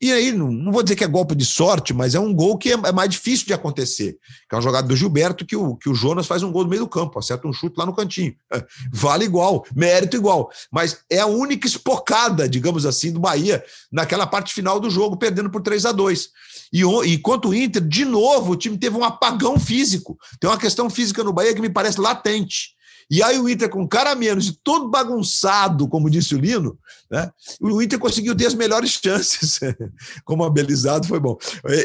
[0.00, 2.70] E aí, não, vou dizer que é golpe de sorte, mas é um gol que
[2.70, 4.18] é, é, mais difícil de acontecer.
[4.48, 6.70] Que é uma jogada do Gilberto que o, que o Jonas faz um gol no
[6.70, 8.34] meio do campo, acerta um chute lá no cantinho.
[8.52, 10.50] É, vale igual, mérito igual.
[10.70, 15.50] Mas é a única espocada, digamos assim, do Bahia naquela parte final do jogo, perdendo
[15.50, 16.28] por 3 a 2
[16.72, 20.18] e, e quanto o Inter, de novo, o time teve um apagão físico.
[20.40, 22.75] Tem uma questão física no Bahia que me parece latente.
[23.08, 26.76] E aí o Inter, com cara menos e todo bagunçado, como disse o Lino,
[27.08, 27.30] né?
[27.60, 29.60] o Inter conseguiu ter as melhores chances.
[30.24, 31.38] como abelizado foi bom.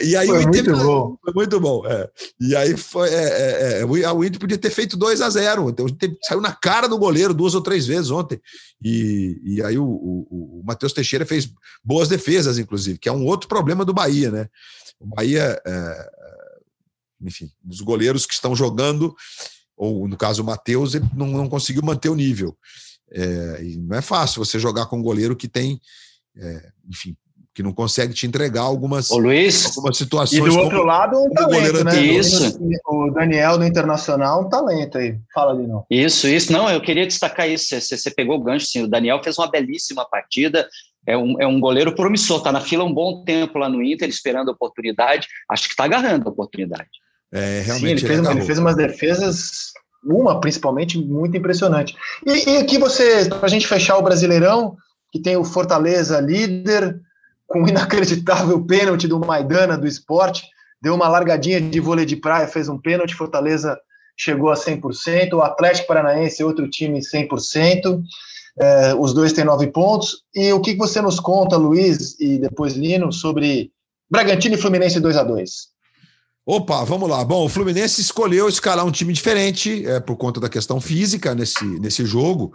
[0.03, 1.17] E aí foi o Inter muito bom.
[1.24, 1.86] Foi muito bom.
[1.86, 2.09] É.
[2.39, 5.86] E aí foi, é, é, é o Inter podia ter feito 2 a 0 Então,
[6.24, 8.41] saiu na cara do goleiro duas ou três vezes ontem.
[8.84, 11.51] E, e aí o, o, o Matheus Teixeira fez
[11.84, 14.47] boas defesas, inclusive, que é um outro problema do Bahia, né?
[14.99, 16.09] O Bahia, é,
[17.22, 19.15] enfim, os goleiros que estão jogando
[19.82, 22.55] ou no caso o Matheus, ele não, não conseguiu manter o nível.
[23.11, 25.82] É, e não é fácil você jogar com um goleiro que tem,
[26.38, 27.17] é, enfim,
[27.51, 30.39] que não consegue te entregar algumas, Ô, Luiz, algumas situações.
[30.39, 31.99] E do outro como, lado, um talento, né?
[31.99, 32.59] Isso.
[32.88, 35.17] O Daniel do Internacional, um talento aí.
[35.34, 35.84] Fala ali, não.
[35.89, 36.53] Isso, isso.
[36.53, 37.65] Não, eu queria destacar isso.
[37.65, 38.84] Você, você pegou o gancho, sim.
[38.84, 40.69] O Daniel fez uma belíssima partida.
[41.07, 42.38] É um, é um goleiro promissor.
[42.38, 45.27] Está na fila um bom tempo lá no Inter, esperando a oportunidade.
[45.49, 47.01] Acho que está agarrando a oportunidade.
[47.34, 48.01] É, realmente.
[48.01, 49.71] Sim, ele, fez, ele fez umas defesas
[50.03, 51.95] uma principalmente muito impressionante.
[52.25, 54.75] E, e aqui você, para a gente fechar o Brasileirão,
[55.11, 56.99] que tem o Fortaleza líder,
[57.47, 60.43] com o inacreditável pênalti do Maidana do esporte,
[60.82, 63.77] deu uma largadinha de vôlei de praia, fez um pênalti, Fortaleza
[64.17, 68.01] chegou a 100%, o Atlético Paranaense, outro time 100%,
[68.59, 72.73] é, os dois têm nove pontos, e o que você nos conta, Luiz, e depois
[72.73, 73.71] Lino, sobre
[74.09, 75.70] Bragantino e Fluminense 2 a 2
[76.45, 77.23] Opa, vamos lá.
[77.23, 81.63] Bom, o Fluminense escolheu escalar um time diferente é, por conta da questão física nesse,
[81.79, 82.53] nesse jogo.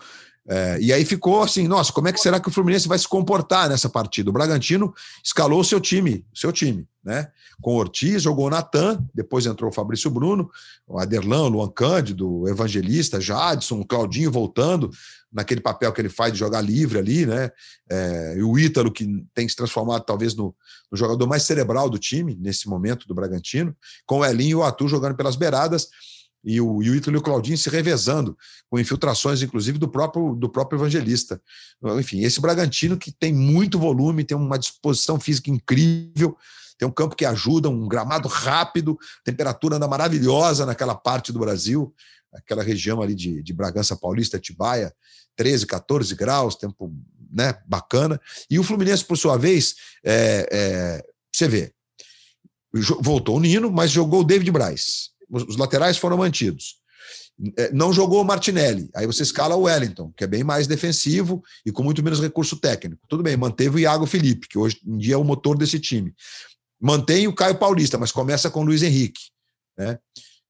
[0.48, 3.08] É, e aí ficou assim, nossa, como é que será que o Fluminense vai se
[3.08, 4.30] comportar nessa partida?
[4.30, 7.28] O Bragantino escalou o seu time, seu time, né?
[7.60, 10.50] Com Ortiz, jogou o Natan, depois entrou o Fabrício Bruno,
[10.86, 14.90] o Aderlan, o Luan Cândido, o Evangelista, Jadson, o Claudinho voltando
[15.36, 17.50] naquele papel que ele faz de jogar livre ali, né?
[17.90, 20.56] É, e o Ítalo, que tem se transformado talvez no,
[20.90, 23.76] no, jogador mais cerebral do time, nesse momento do Bragantino,
[24.06, 25.88] com o Elinho e o Atu jogando pelas beiradas
[26.42, 28.34] e o, e o Ítalo e o Claudinho se revezando,
[28.70, 31.38] com infiltrações, inclusive, do próprio, do próprio evangelista.
[31.98, 36.34] Enfim, esse Bragantino que tem muito volume, tem uma disposição física incrível,
[36.78, 41.92] tem um campo que ajuda, um gramado rápido, temperatura anda maravilhosa naquela parte do Brasil,
[42.36, 44.92] aquela região ali de, de Bragança Paulista, Tibaia,
[45.36, 46.94] 13, 14 graus, tempo
[47.30, 48.20] né, bacana.
[48.50, 49.74] E o Fluminense, por sua vez,
[50.04, 51.72] é, é, você vê,
[53.00, 56.76] voltou o Nino, mas jogou o David Braz os laterais foram mantidos.
[57.58, 61.42] É, não jogou o Martinelli, aí você escala o Wellington, que é bem mais defensivo
[61.66, 63.02] e com muito menos recurso técnico.
[63.08, 66.14] Tudo bem, manteve o Iago Felipe, que hoje em dia é o motor desse time.
[66.80, 69.20] Mantém o Caio Paulista, mas começa com o Luiz Henrique.
[69.76, 69.98] Né?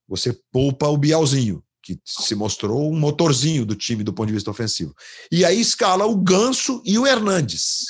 [0.09, 4.51] Você poupa o Bialzinho, que se mostrou um motorzinho do time do ponto de vista
[4.51, 4.93] ofensivo.
[5.30, 7.84] E aí escala o Ganso e o Hernandes.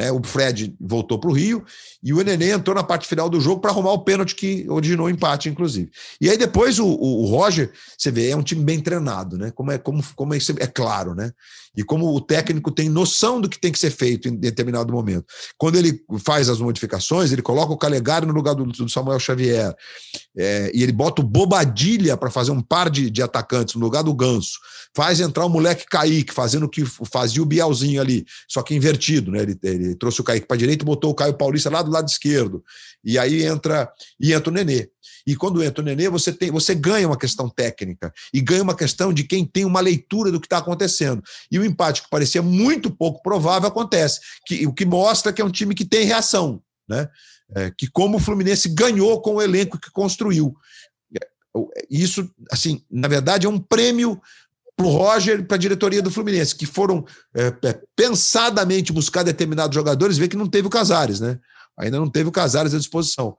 [0.00, 0.10] Né?
[0.10, 1.62] O Fred voltou para o Rio
[2.02, 5.08] e o Nenê entrou na parte final do jogo para arrumar o pênalti que originou
[5.08, 5.90] o empate, inclusive.
[6.18, 9.50] E aí depois o, o, o, Roger, você vê, é um time bem treinado, né?
[9.50, 11.32] Como é, como, como é, é claro, né?
[11.76, 15.26] E como o técnico tem noção do que tem que ser feito em determinado momento.
[15.56, 19.74] Quando ele faz as modificações, ele coloca o Calegari no lugar do, do Samuel Xavier,
[20.36, 24.02] é, e ele bota o Bobadilha para fazer um par de, de atacantes no lugar
[24.02, 24.58] do Ganso.
[24.96, 29.30] Faz entrar o moleque Kaique, fazendo o que fazia o Bialzinho ali, só que invertido,
[29.30, 29.42] né?
[29.42, 32.64] Ele, ele trouxe o Kaique para direita botou o Caio Paulista lá do lado esquerdo.
[33.04, 34.90] E aí entra, e entra o Nenê.
[35.26, 38.74] E quando entra o Nenê, você, tem, você ganha uma questão técnica e ganha uma
[38.74, 41.22] questão de quem tem uma leitura do que está acontecendo.
[41.50, 44.20] E o empate, que parecia muito pouco provável, acontece.
[44.46, 46.62] Que, o que mostra que é um time que tem reação.
[46.88, 47.08] Né?
[47.54, 50.54] É, que como o Fluminense ganhou com o elenco que construiu.
[51.14, 54.20] É, isso, assim, na verdade, é um prêmio
[54.80, 57.04] para o Roger e para a diretoria do Fluminense, que foram
[57.34, 61.38] é, é, pensadamente buscar determinados jogadores, vê que não teve o Casares, né?
[61.78, 63.36] Ainda não teve o Casares à disposição.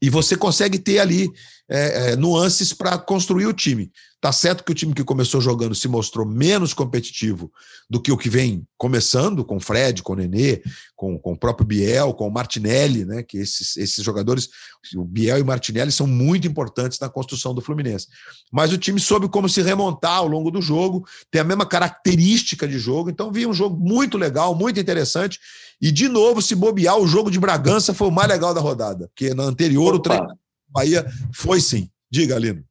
[0.00, 1.28] E você consegue ter ali
[1.68, 3.90] é, é, nuances para construir o time.
[4.20, 7.50] Tá certo que o time que começou jogando se mostrou menos competitivo
[7.90, 10.62] do que o que vem começando, com o Fred, com o Nenê,
[10.94, 13.24] com, com o próprio Biel, com o Martinelli, né?
[13.24, 14.48] Que esses, esses jogadores,
[14.94, 18.06] o Biel e o Martinelli, são muito importantes na construção do Fluminense.
[18.52, 22.68] Mas o time soube como se remontar ao longo do jogo, tem a mesma característica
[22.68, 25.40] de jogo, então vi um jogo muito legal, muito interessante.
[25.80, 29.08] E, de novo, se bobear, o jogo de Bragança foi o mais legal da rodada,
[29.08, 29.96] porque na anterior Opa.
[29.96, 30.41] o treino
[30.72, 31.88] Bahia foi sim.
[32.10, 32.64] Diga, Lino.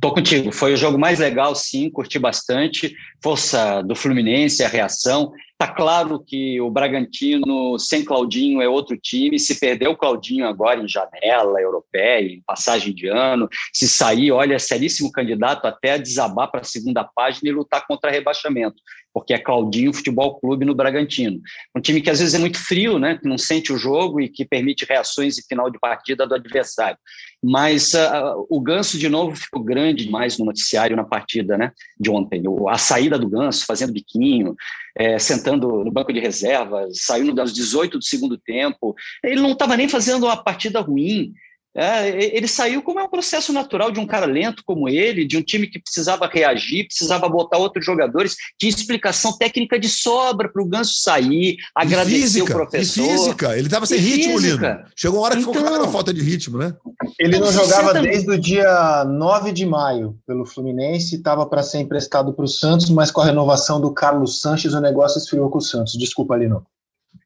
[0.00, 0.50] Tô contigo.
[0.52, 2.94] Foi o jogo mais legal, sim, curti bastante.
[3.22, 5.32] Força do Fluminense, a reação.
[5.60, 9.38] Tá claro que o Bragantino sem Claudinho é outro time.
[9.38, 14.58] Se perder o Claudinho agora em janela europeia, em passagem de ano, se sair, olha,
[14.58, 18.80] seríssimo candidato até a desabar para a segunda página e lutar contra rebaixamento
[19.12, 21.40] porque é Claudinho Futebol Clube no Bragantino.
[21.76, 24.28] Um time que às vezes é muito frio, né, que não sente o jogo e
[24.28, 26.98] que permite reações em final de partida do adversário.
[27.42, 32.10] Mas uh, o Ganso, de novo, ficou grande demais no noticiário na partida né, de
[32.10, 32.42] ontem.
[32.68, 34.54] A saída do Ganso, fazendo biquinho,
[34.96, 38.94] é, sentando no banco de reservas, saiu nos 18 do segundo tempo.
[39.22, 41.32] Ele não estava nem fazendo uma partida ruim,
[41.74, 45.36] é, ele saiu como é um processo natural de um cara lento como ele, de
[45.36, 50.62] um time que precisava reagir, precisava botar outros jogadores, tinha explicação técnica de sobra para
[50.62, 53.04] o Ganso sair, agradecer física, o professor.
[53.04, 54.72] E física, ele estava sem e ritmo, física.
[54.72, 54.90] Lino.
[54.96, 56.74] Chegou uma hora que então, ficou com falta de ritmo, né?
[57.18, 62.32] Ele não jogava desde o dia 9 de maio pelo Fluminense, estava para ser emprestado
[62.32, 65.62] para o Santos, mas com a renovação do Carlos Sanches o negócio esfriou com o
[65.62, 65.96] Santos.
[65.96, 66.64] Desculpa, Lino.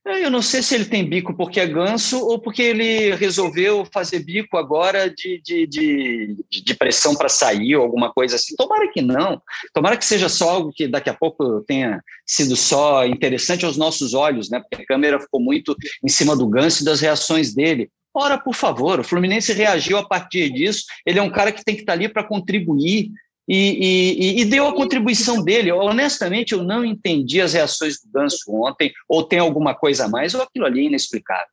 [0.07, 3.87] É, eu não sei se ele tem bico porque é ganso ou porque ele resolveu
[3.91, 8.55] fazer bico agora de, de, de, de pressão para sair ou alguma coisa assim.
[8.55, 9.41] Tomara que não.
[9.73, 14.13] Tomara que seja só algo que daqui a pouco tenha sido só interessante aos nossos
[14.13, 14.61] olhos, né?
[14.61, 15.75] Porque a câmera ficou muito
[16.05, 17.91] em cima do ganso e das reações dele.
[18.13, 20.85] Ora, por favor, o Fluminense reagiu a partir disso.
[21.05, 23.11] Ele é um cara que tem que estar ali para contribuir
[23.47, 25.71] e, e, e, deu a contribuição dele.
[25.71, 30.35] Honestamente, eu não entendi as reações do Ganso ontem, ou tem alguma coisa a mais,
[30.35, 31.47] ou aquilo ali é inexplicável.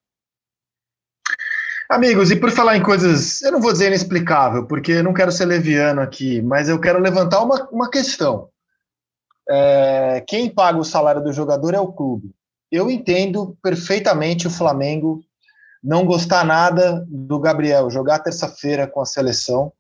[1.90, 5.32] Amigos, e por falar em coisas, eu não vou dizer inexplicável, porque eu não quero
[5.32, 8.48] ser leviano aqui, mas eu quero levantar uma, uma questão.
[9.50, 12.32] É, quem paga o salário do jogador é o clube.
[12.72, 15.22] Eu entendo perfeitamente o Flamengo
[15.84, 19.74] não gostar nada do Gabriel jogar terça-feira com a seleção,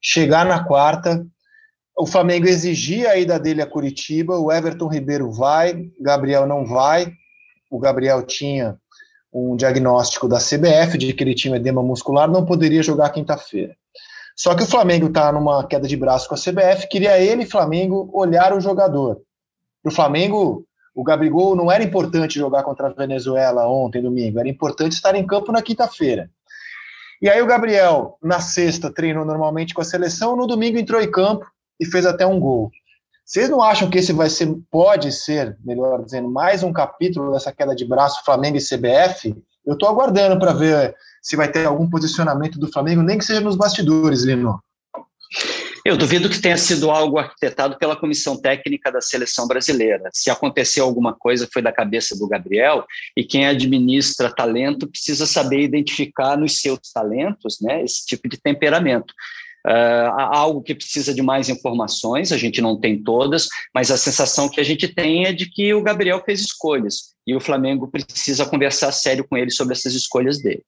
[0.00, 1.26] chegar na quarta
[1.98, 7.12] o Flamengo exigia a ida dele a Curitiba, o Everton Ribeiro vai, Gabriel não vai.
[7.68, 8.78] O Gabriel tinha
[9.32, 13.76] um diagnóstico da CBF de que ele tinha edema muscular, não poderia jogar quinta-feira.
[14.36, 18.08] Só que o Flamengo está numa queda de braço com a CBF, queria ele, Flamengo,
[18.12, 19.20] olhar o jogador.
[19.82, 24.48] Para o Flamengo, o Gabigol não era importante jogar contra a Venezuela ontem, domingo, era
[24.48, 26.30] importante estar em campo na quinta-feira.
[27.20, 31.10] E aí o Gabriel, na sexta, treinou normalmente com a seleção, no domingo entrou em
[31.10, 31.44] campo,
[31.80, 32.70] e fez até um gol.
[33.24, 37.52] Vocês não acham que esse vai ser, pode ser, melhor dizendo, mais um capítulo dessa
[37.52, 39.36] queda de braço Flamengo e CBF?
[39.66, 43.40] Eu estou aguardando para ver se vai ter algum posicionamento do Flamengo, nem que seja
[43.40, 44.58] nos bastidores, Lino.
[45.84, 50.08] Eu duvido que tenha sido algo arquitetado pela comissão técnica da seleção brasileira.
[50.12, 52.84] Se aconteceu alguma coisa, foi da cabeça do Gabriel,
[53.16, 59.14] e quem administra talento precisa saber identificar nos seus talentos né, esse tipo de temperamento.
[59.66, 64.48] Uh, algo que precisa de mais informações, a gente não tem todas, mas a sensação
[64.48, 68.46] que a gente tem é de que o Gabriel fez escolhas e o Flamengo precisa
[68.46, 70.62] conversar sério com ele sobre essas escolhas dele.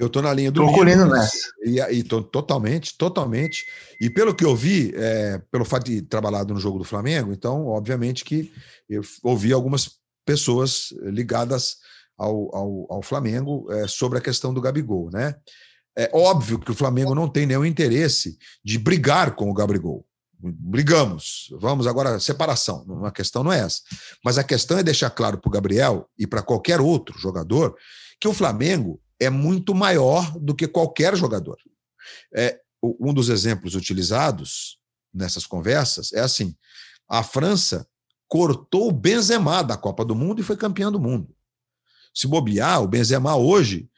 [0.00, 1.36] Eu estou na linha do colhendo nessa.
[1.62, 3.66] E, e tô, totalmente, totalmente.
[4.00, 7.66] E pelo que eu vi, é, pelo fato de trabalhado no jogo do Flamengo, então,
[7.66, 8.50] obviamente que
[8.88, 11.76] eu ouvi algumas pessoas ligadas
[12.16, 15.34] ao, ao, ao Flamengo é, sobre a questão do Gabigol, né?
[15.96, 20.06] É óbvio que o Flamengo não tem nenhum interesse de brigar com o Gabigol.
[20.42, 23.04] Brigamos, vamos agora, separação.
[23.04, 23.80] A questão não é essa.
[24.24, 27.76] Mas a questão é deixar claro para o Gabriel e para qualquer outro jogador
[28.18, 31.58] que o Flamengo é muito maior do que qualquer jogador.
[32.34, 34.78] É, um dos exemplos utilizados
[35.12, 36.56] nessas conversas é assim:
[37.06, 37.86] a França
[38.26, 41.34] cortou o Benzema da Copa do Mundo e foi campeão do mundo.
[42.14, 43.89] Se bobear, o Benzema hoje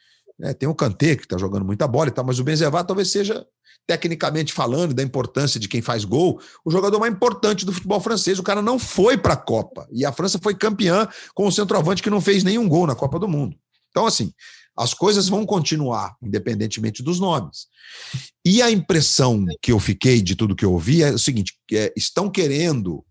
[0.42, 3.12] é, tem o Kanté, que está jogando muita bola e tal, mas o Benzema talvez
[3.12, 3.46] seja,
[3.86, 8.38] tecnicamente falando, da importância de quem faz gol, o jogador mais importante do futebol francês.
[8.38, 9.86] O cara não foi para a Copa.
[9.92, 13.20] E a França foi campeã com o centroavante que não fez nenhum gol na Copa
[13.20, 13.56] do Mundo.
[13.90, 14.32] Então, assim,
[14.76, 17.66] as coisas vão continuar, independentemente dos nomes.
[18.44, 21.92] E a impressão que eu fiquei de tudo que eu ouvi é o seguinte: é,
[21.96, 23.04] estão querendo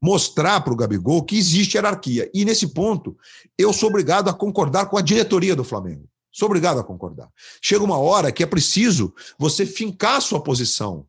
[0.00, 2.30] mostrar para o Gabigol que existe hierarquia.
[2.32, 3.16] E nesse ponto,
[3.58, 6.08] eu sou obrigado a concordar com a diretoria do Flamengo.
[6.38, 7.28] Sou obrigado a concordar.
[7.60, 11.04] Chega uma hora que é preciso você fincar sua posição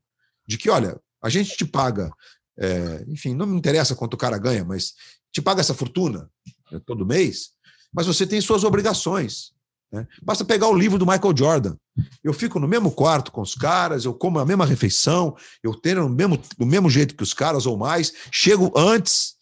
[0.47, 2.11] de que, olha, a gente te paga,
[2.57, 4.95] é, enfim, não me interessa quanto o cara ganha, mas
[5.31, 6.27] te paga essa fortuna
[6.71, 7.51] né, todo mês,
[7.93, 9.51] mas você tem suas obrigações.
[9.91, 10.07] Né?
[10.19, 11.77] Basta pegar o livro do Michael Jordan.
[12.23, 16.09] Eu fico no mesmo quarto com os caras, eu como a mesma refeição, eu tenho
[16.09, 19.35] no mesmo, do mesmo jeito que os caras ou mais, chego antes,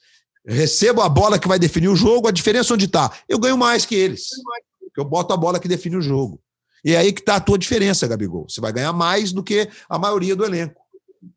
[0.45, 3.09] recebo a bola que vai definir o jogo, a diferença onde está?
[3.29, 4.27] Eu ganho mais que eles
[4.99, 6.41] eu boto a bola que define o jogo.
[6.83, 8.47] E é aí que está a tua diferença, Gabigol.
[8.47, 10.81] Você vai ganhar mais do que a maioria do elenco.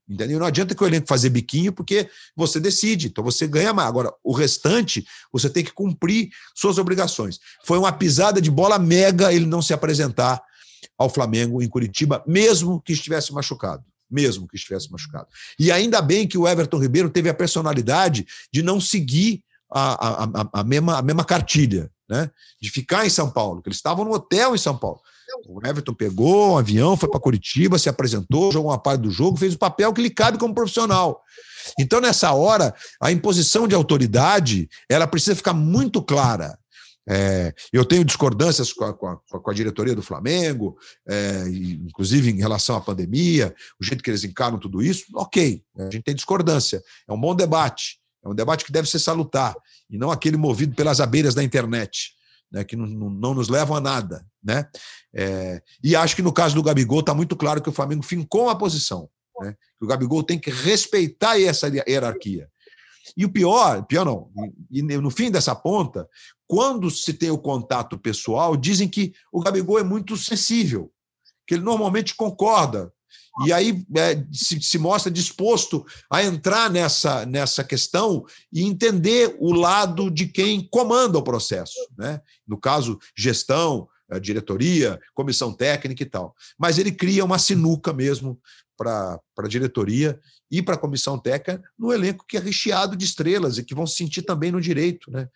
[0.08, 0.38] Entendeu?
[0.38, 3.88] Não adianta que o elenco fazer biquinho, porque você decide, então você ganha mais.
[3.88, 7.38] Agora, o restante, você tem que cumprir suas obrigações.
[7.64, 10.42] Foi uma pisada de bola mega ele não se apresentar
[10.98, 13.84] ao Flamengo em Curitiba, mesmo que estivesse machucado.
[14.10, 15.28] Mesmo que estivesse machucado.
[15.58, 20.60] E ainda bem que o Everton Ribeiro teve a personalidade de não seguir a, a,
[20.60, 22.28] a, mesma, a mesma cartilha né?
[22.60, 25.00] De ficar em São Paulo, que eles estavam no hotel em São Paulo.
[25.46, 29.38] O Everton pegou um avião, foi para Curitiba, se apresentou, jogou uma parte do jogo,
[29.38, 31.22] fez o papel que lhe cabe como profissional.
[31.78, 36.58] Então, nessa hora, a imposição de autoridade ela precisa ficar muito clara.
[37.08, 40.76] É, eu tenho discordâncias com a, com, a, com a, diretoria do Flamengo,
[41.08, 45.84] é, inclusive em relação à pandemia, o jeito que eles encaram tudo isso, ok, a
[45.84, 49.54] gente tem discordância, é um bom debate, é um debate que deve ser salutar
[49.88, 52.12] e não aquele movido pelas abelhas da internet,
[52.50, 54.26] né, que não, não, nos levam a nada.
[54.42, 54.68] Né?
[55.14, 58.44] É, e acho que no caso do Gabigol está muito claro que o Flamengo fincou
[58.44, 59.08] uma posição.
[59.40, 62.48] Né, que o Gabigol tem que respeitar essa hierarquia.
[63.16, 64.30] E o pior, pior não,
[64.70, 66.08] e no fim dessa ponta,
[66.46, 70.92] quando se tem o contato pessoal, dizem que o Gabigol é muito sensível,
[71.46, 72.92] que ele normalmente concorda.
[73.46, 79.52] E aí é, se, se, mostra disposto a entrar nessa, nessa questão e entender o
[79.52, 81.78] lado de quem comanda o processo.
[81.96, 82.20] Né?
[82.46, 83.88] No caso, gestão,
[84.20, 86.34] diretoria, comissão técnica e tal.
[86.58, 88.40] Mas ele cria uma sinuca mesmo
[88.80, 90.18] para a diretoria
[90.50, 93.86] e para a comissão técnica no elenco que é recheado de estrelas e que vão
[93.86, 95.10] se sentir também no direito.
[95.10, 95.28] Né?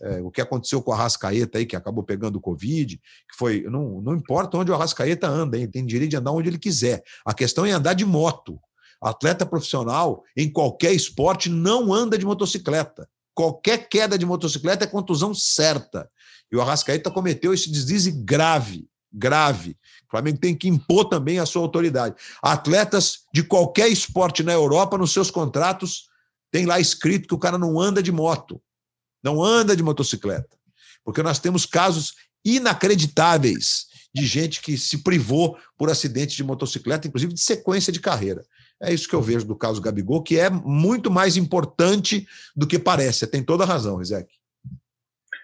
[0.00, 3.62] É, o que aconteceu com o Arrascaeta aí, que acabou pegando o Covid, que foi.
[3.62, 5.70] Não, não importa onde o Arrascaeta anda, hein?
[5.70, 7.04] tem direito de andar onde ele quiser.
[7.24, 8.58] A questão é andar de moto.
[9.00, 13.08] Atleta profissional, em qualquer esporte, não anda de motocicleta.
[13.32, 16.10] Qualquer queda de motocicleta é contusão certa.
[16.50, 19.76] E o Arrascaeta cometeu esse deslize grave, grave.
[20.06, 22.14] O Flamengo tem que impor também a sua autoridade.
[22.42, 26.08] Atletas de qualquer esporte na Europa, nos seus contratos,
[26.50, 28.60] tem lá escrito que o cara não anda de moto,
[29.22, 30.56] não anda de motocicleta.
[31.04, 37.34] Porque nós temos casos inacreditáveis de gente que se privou por acidente de motocicleta, inclusive
[37.34, 38.44] de sequência de carreira.
[38.80, 42.78] É isso que eu vejo do caso Gabigol, que é muito mais importante do que
[42.78, 43.20] parece.
[43.20, 44.37] Você tem toda a razão, Rizek.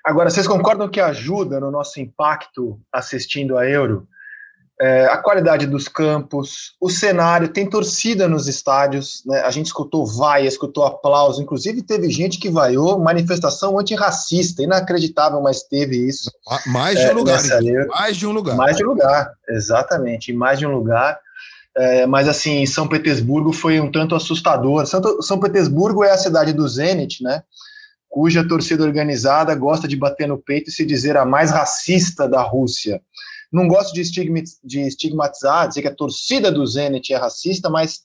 [0.04, 4.06] Agora, vocês concordam que ajuda no nosso impacto assistindo a Euro?
[4.80, 9.40] É, a qualidade dos campos, o cenário, tem torcida nos estádios, né?
[9.40, 15.62] a gente escutou vai, escutou aplauso, inclusive teve gente que vaiou manifestação antirracista, inacreditável, mas
[15.62, 16.28] teve isso.
[16.66, 17.42] Mais de um é, lugar,
[17.88, 18.56] mais de um lugar.
[18.56, 21.20] Mais de um lugar, exatamente, mais de um lugar.
[21.76, 24.86] É, mas assim, São Petersburgo foi um tanto assustador.
[24.86, 27.42] São, São Petersburgo é a cidade do Zenit, né?
[28.14, 32.40] Cuja torcida organizada gosta de bater no peito e se dizer a mais racista da
[32.42, 33.02] Rússia.
[33.52, 34.02] Não gosto de,
[34.82, 38.02] estigmatizar, dizer que a torcida do Zenit é racista, mas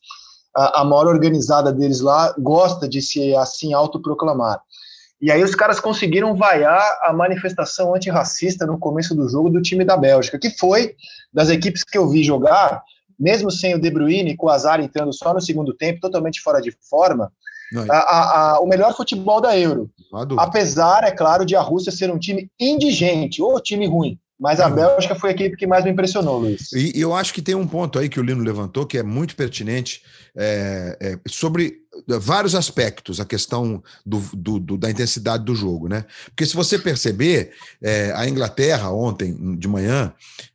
[0.56, 4.60] a, maior organizada deles lá gosta de se assim autoproclamar.
[5.22, 9.86] E aí os caras conseguiram vaiar a manifestação antirracista no começo do jogo do time
[9.86, 10.96] da Bélgica, que foi
[11.32, 12.82] das equipes que eu vi jogar,
[13.20, 16.60] mesmo sem o De Bruyne, com o Azar entrando só no segundo tempo, totalmente fora
[16.60, 17.32] de forma,
[17.90, 19.90] a, a, o melhor futebol da Euro.
[20.38, 24.20] Apesar, é claro, de a Rússia ser um time indigente, ou time ruim.
[24.40, 26.72] Mas a Bélgica foi a equipe que mais me impressionou, Luiz.
[26.72, 29.04] E, e eu acho que tem um ponto aí que o Lino levantou que é
[29.04, 30.02] muito pertinente
[30.34, 36.06] é, é, sobre vários aspectos, a questão do, do, do, da intensidade do jogo, né?
[36.28, 37.52] Porque se você perceber,
[37.82, 40.14] é, a Inglaterra ontem de manhã,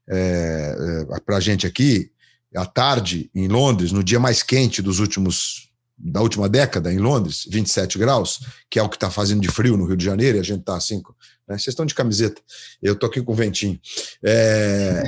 [0.08, 2.10] é, é para a gente aqui,
[2.56, 5.63] à tarde em Londres, no dia mais quente dos últimos
[5.96, 9.76] da última década em Londres, 27 graus, que é o que está fazendo de frio
[9.76, 10.96] no Rio de Janeiro, e a gente está assim.
[11.48, 11.56] Né?
[11.56, 12.42] Vocês estão de camiseta,
[12.82, 13.78] eu estou aqui com ventinho.
[14.22, 15.04] É,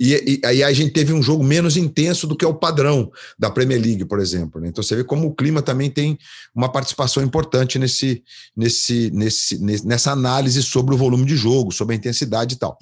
[0.00, 3.50] e, aí a gente teve um jogo menos intenso do que é o padrão da
[3.50, 4.60] Premier League, por exemplo.
[4.60, 4.68] Né?
[4.68, 6.18] Então você vê como o clima também tem
[6.54, 8.22] uma participação importante nesse,
[8.56, 12.78] nesse, nesse, nessa análise sobre o volume de jogo, sobre a intensidade e tal.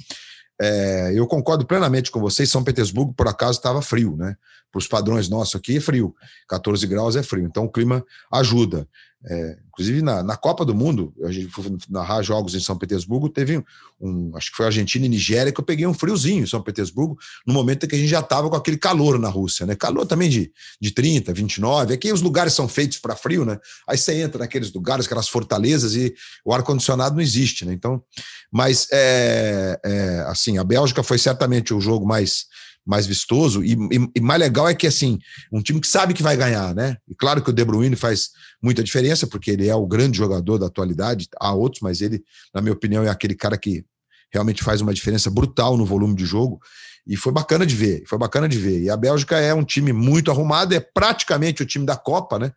[0.61, 2.51] É, eu concordo plenamente com vocês.
[2.51, 4.37] São Petersburgo, por acaso, estava frio, né?
[4.71, 6.15] Para os padrões nossos aqui é frio.
[6.49, 7.45] 14 graus é frio.
[7.45, 8.89] Então o clima ajuda.
[9.23, 13.29] É, inclusive na, na, Copa do Mundo, a gente foi narrar jogos em São Petersburgo,
[13.29, 13.63] teve
[14.01, 17.19] um, acho que foi Argentina e Nigéria, que eu peguei um friozinho em São Petersburgo,
[17.47, 19.75] no momento em que a gente já estava com aquele calor na Rússia, né?
[19.75, 20.51] Calor também de,
[20.81, 21.93] de 30, 29.
[21.93, 23.59] Aqui os lugares são feitos para frio, né?
[23.87, 27.75] Aí você entra naqueles lugares, aquelas fortalezas, e o ar-condicionado não existe, né?
[27.75, 28.03] Então,
[28.51, 32.47] mas é, é, assim, a Bélgica foi certamente o jogo mais
[32.87, 35.19] mais vistoso e, e, e, mais legal é que assim
[35.53, 36.97] um time que sabe que vai ganhar, né?
[37.09, 38.31] E claro que o De Bruyne faz
[38.63, 41.29] muita diferença porque ele é o grande jogador da atualidade.
[41.39, 42.23] Há outros, mas ele,
[42.55, 43.85] na minha opinião, é aquele cara que
[44.33, 46.61] realmente faz uma diferença brutal no volume de jogo.
[47.07, 48.83] E foi bacana de ver, foi bacana de ver.
[48.83, 52.53] E a Bélgica é um time muito arrumado, é praticamente o time da Copa, né?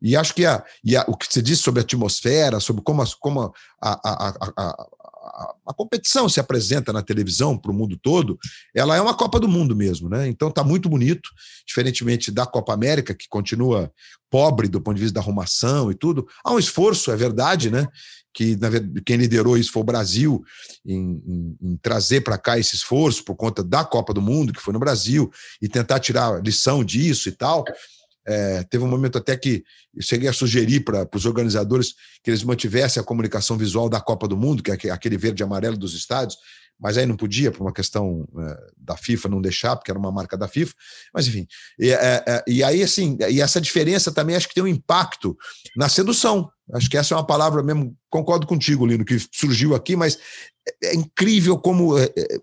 [0.00, 3.02] E acho que a, e a, o que você disse sobre a atmosfera, sobre como,
[3.02, 3.52] a, como a,
[3.82, 4.86] a, a,
[5.74, 8.38] competição se apresenta na televisão para o mundo todo,
[8.74, 10.28] ela é uma Copa do Mundo mesmo, né?
[10.28, 11.28] Então tá muito bonito,
[11.66, 13.90] diferentemente da Copa América, que continua
[14.30, 16.26] pobre do ponto de vista da arrumação e tudo.
[16.44, 17.86] Há um esforço, é verdade, né?
[18.32, 20.42] Que verdade, quem liderou isso foi o Brasil,
[20.84, 24.60] em, em, em trazer para cá esse esforço por conta da Copa do Mundo, que
[24.60, 25.30] foi no Brasil,
[25.62, 27.64] e tentar tirar lição disso e tal.
[28.26, 29.64] É, teve um momento até que
[29.94, 34.26] eu cheguei a sugerir para os organizadores que eles mantivessem a comunicação visual da Copa
[34.26, 36.38] do Mundo, que é aquele verde e amarelo dos estádios,
[36.78, 40.10] mas aí não podia, por uma questão é, da FIFA não deixar, porque era uma
[40.10, 40.74] marca da FIFA,
[41.12, 41.46] mas enfim.
[41.78, 45.36] E, é, é, e aí, assim, e essa diferença também acho que tem um impacto
[45.76, 46.50] na sedução.
[46.72, 50.18] Acho que essa é uma palavra mesmo, concordo contigo, Lino, que surgiu aqui, mas
[50.82, 52.38] é incrível como, é, é,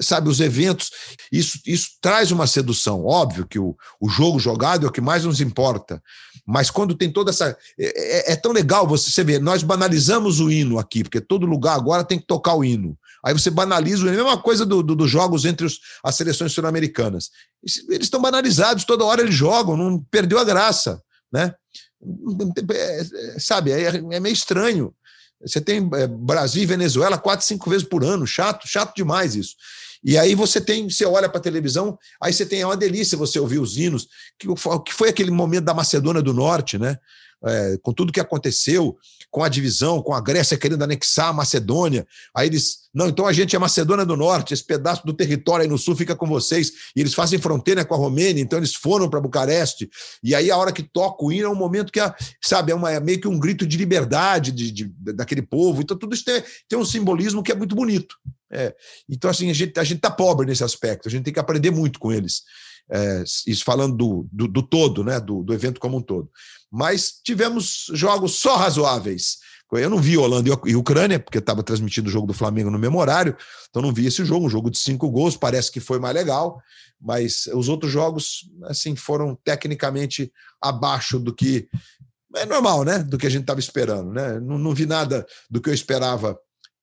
[0.00, 0.90] sabe, os eventos,
[1.30, 3.04] isso, isso traz uma sedução.
[3.04, 6.02] Óbvio que o, o jogo jogado é o que mais nos importa,
[6.46, 7.56] Mas quando tem toda essa.
[7.78, 11.44] É, é, é tão legal você, você ver, nós banalizamos o hino aqui, porque todo
[11.44, 12.98] lugar agora tem que tocar o hino.
[13.22, 14.16] Aí você banaliza o hino.
[14.16, 17.30] É a mesma coisa dos do, do jogos entre os, as seleções sul-americanas.
[17.90, 21.02] Eles estão banalizados, toda hora eles jogam, não perdeu a graça.
[21.30, 21.54] Né?
[22.70, 24.94] É, é, sabe, é, é meio estranho.
[25.40, 29.54] Você tem é, Brasil e Venezuela quatro, cinco vezes por ano, chato, chato demais isso.
[30.02, 33.18] E aí você tem, você olha para a televisão, aí você tem é uma delícia
[33.18, 34.46] você ouvir os hinos, que,
[34.86, 36.98] que foi aquele momento da Macedônia do Norte, né?
[37.44, 38.96] É, com tudo que aconteceu,
[39.30, 42.06] com a divisão, com a Grécia querendo anexar a Macedônia.
[42.34, 45.68] Aí eles, não, então a gente é Macedônia do Norte, esse pedaço do território aí
[45.68, 46.72] no sul fica com vocês.
[46.96, 49.88] E eles fazem fronteira com a Romênia, então eles foram para Bucareste.
[50.22, 52.00] E aí a hora que toca o hino é um momento que,
[52.42, 55.80] sabe, é, uma, é meio que um grito de liberdade de, de, daquele povo.
[55.80, 58.16] Então tudo isso tem, tem um simbolismo que é muito bonito.
[58.50, 58.74] É.
[59.08, 61.98] Então, assim, a gente a está pobre nesse aspecto, a gente tem que aprender muito
[61.98, 62.42] com eles.
[62.90, 66.30] É, isso falando do, do, do todo, né, do, do evento como um todo
[66.70, 69.38] mas tivemos jogos só razoáveis.
[69.72, 72.98] Eu não vi Holanda e Ucrânia, porque estava transmitindo o jogo do Flamengo no mesmo
[72.98, 73.36] horário,
[73.68, 76.58] então não vi esse jogo, um jogo de cinco gols, parece que foi mais legal,
[76.98, 81.68] mas os outros jogos, assim, foram tecnicamente abaixo do que
[82.34, 83.00] é normal, né?
[83.00, 84.40] Do que a gente estava esperando, né?
[84.40, 86.38] Não, não, vi nada do que eu esperava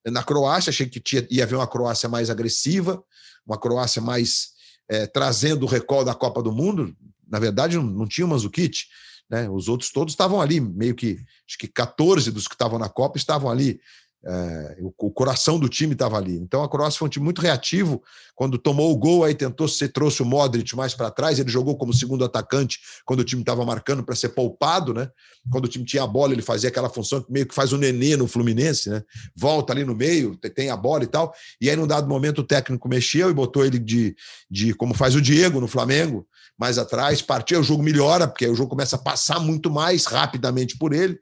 [0.06, 3.03] na Croácia, achei que tinha, ia haver uma Croácia mais agressiva,
[3.47, 4.49] uma Croácia mais
[4.90, 6.96] é, trazendo o recall da Copa do Mundo.
[7.28, 8.84] Na verdade, não, não tinha o Mandzukic,
[9.30, 9.50] né?
[9.50, 11.18] Os outros todos estavam ali, meio que
[11.48, 13.80] acho que 14 dos que estavam na Copa estavam ali.
[14.28, 16.36] É, o, coração do time estava ali.
[16.36, 18.02] Então a Croácia foi um time muito reativo.
[18.34, 21.38] Quando tomou o gol, aí tentou ser, trouxe o Modric mais para trás.
[21.38, 25.10] Ele jogou como segundo atacante quando o time estava marcando para ser poupado, né?
[25.52, 27.78] Quando o time tinha a bola, ele fazia aquela função que meio que faz o
[27.78, 29.04] nenê no Fluminense, né?
[29.36, 31.32] Volta ali no meio, tem a bola e tal.
[31.62, 34.16] E aí, num dado momento, o técnico mexeu e botou ele de,
[34.50, 38.56] de como faz o Diego no Flamengo, mais atrás, partiu, o jogo melhora, porque o
[38.56, 41.20] jogo começa a passar muito mais rapidamente por ele.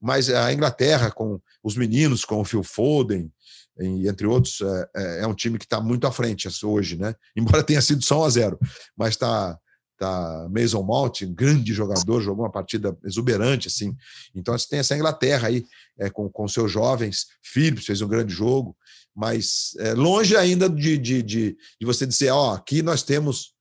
[0.00, 3.30] Mas a Inglaterra, com os meninos, com o Phil Foden,
[3.78, 7.14] entre outros, é, é, é um time que está muito à frente hoje, né?
[7.36, 8.58] Embora tenha sido só 1 a 0
[8.96, 9.58] mas está
[9.98, 13.94] tá Mason Mount, grande jogador, jogou uma partida exuberante, assim.
[14.34, 15.64] Então você tem essa Inglaterra aí
[15.98, 18.74] é, com, com seus jovens, Phillips fez um grande jogo,
[19.14, 23.54] mas é, longe ainda de, de, de, de, você dizer, ó, aqui nós temos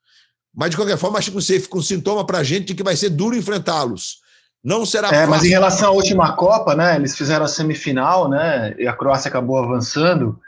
[0.54, 2.84] mas, de qualquer forma, acho que você fica um sintoma para a gente de que
[2.84, 4.18] vai ser duro enfrentá-los.
[4.64, 5.30] Não será é, fácil.
[5.30, 6.96] Mas em relação à última Copa, né?
[6.96, 8.76] Eles fizeram a semifinal, né?
[8.78, 10.40] E a Croácia acabou avançando.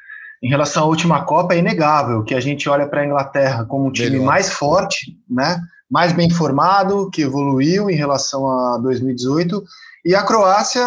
[0.43, 3.88] Em relação à última Copa, é inegável que a gente olha para a Inglaterra como
[3.88, 4.26] um time Melhor.
[4.26, 5.62] mais forte, né?
[5.89, 9.64] Mais bem formado, que evoluiu em relação a 2018.
[10.03, 10.84] E a Croácia,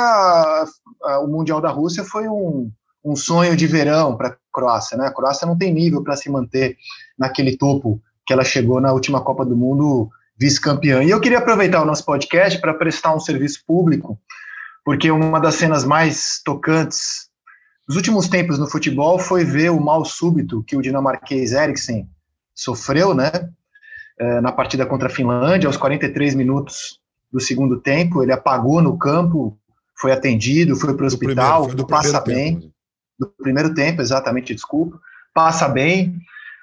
[1.22, 2.70] o Mundial da Rússia foi um,
[3.05, 5.07] um sonho de verão para a Croácia, né?
[5.07, 6.77] A Croácia não tem nível para se manter
[7.18, 11.03] naquele topo que ela chegou na última Copa do Mundo vice-campeã.
[11.03, 14.18] E eu queria aproveitar o nosso podcast para prestar um serviço público,
[14.85, 17.28] porque uma das cenas mais tocantes
[17.87, 22.09] dos últimos tempos no futebol foi ver o mal súbito que o dinamarquês Eriksen
[22.55, 23.30] sofreu, né?
[24.18, 27.01] É, na partida contra a Finlândia, aos 43 minutos
[27.32, 29.59] do segundo tempo, ele apagou no campo,
[29.97, 32.61] foi atendido, foi para o hospital, primeiro, passa bem.
[32.61, 32.74] Tempo.
[33.18, 34.99] Do primeiro tempo, exatamente, desculpa.
[35.32, 36.16] Passa bem,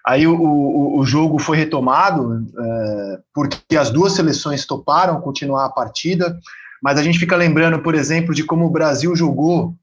[0.05, 5.69] Aí o, o, o jogo foi retomado, é, porque as duas seleções toparam continuar a
[5.69, 6.39] partida,
[6.81, 9.75] mas a gente fica lembrando, por exemplo, de como o Brasil jogou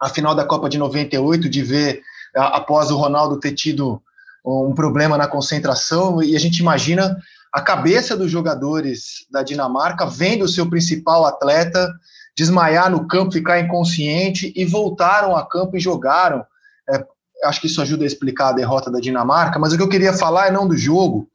[0.00, 2.00] a final da Copa de 98, de ver,
[2.34, 4.00] após o Ronaldo ter tido
[4.44, 7.16] um problema na concentração, e a gente imagina
[7.52, 11.92] a cabeça dos jogadores da Dinamarca vendo o seu principal atleta
[12.36, 16.44] desmaiar no campo, ficar inconsciente, e voltaram a campo e jogaram.
[16.88, 17.04] É,
[17.44, 20.12] acho que isso ajuda a explicar a derrota da Dinamarca, mas o que eu queria
[20.12, 21.28] falar é não do jogo,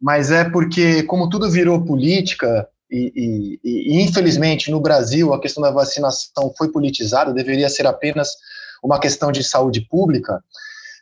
[0.00, 5.62] mas é porque, como tudo virou política, e, e, e, infelizmente no Brasil a questão
[5.62, 8.30] da vacinação foi politizada, deveria ser apenas
[8.82, 10.42] uma questão de saúde pública.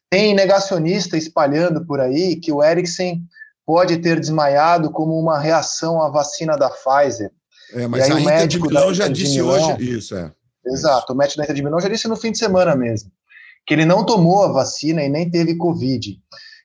[0.09, 3.23] Tem negacionista espalhando por aí que o Eriksen
[3.67, 7.31] pode ter desmaiado como uma reação à vacina da Pfizer.
[7.73, 10.31] É, mas e aí a o médico da já disse Milão, hoje isso, é.
[10.67, 13.11] Exato, o médico da Inter de Milão já disse no fim de semana mesmo
[13.67, 16.19] que ele não tomou a vacina e nem teve Covid.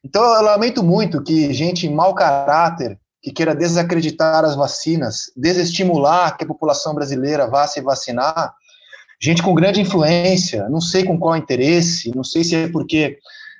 [0.04, 6.38] Então, eu lamento muito que gente em mau caráter, que queira desacreditar as vacinas, desestimular
[6.38, 8.54] que a população brasileira vá se vacinar,
[9.22, 13.18] gente com grande influência, não sei com qual interesse, não sei se é porque,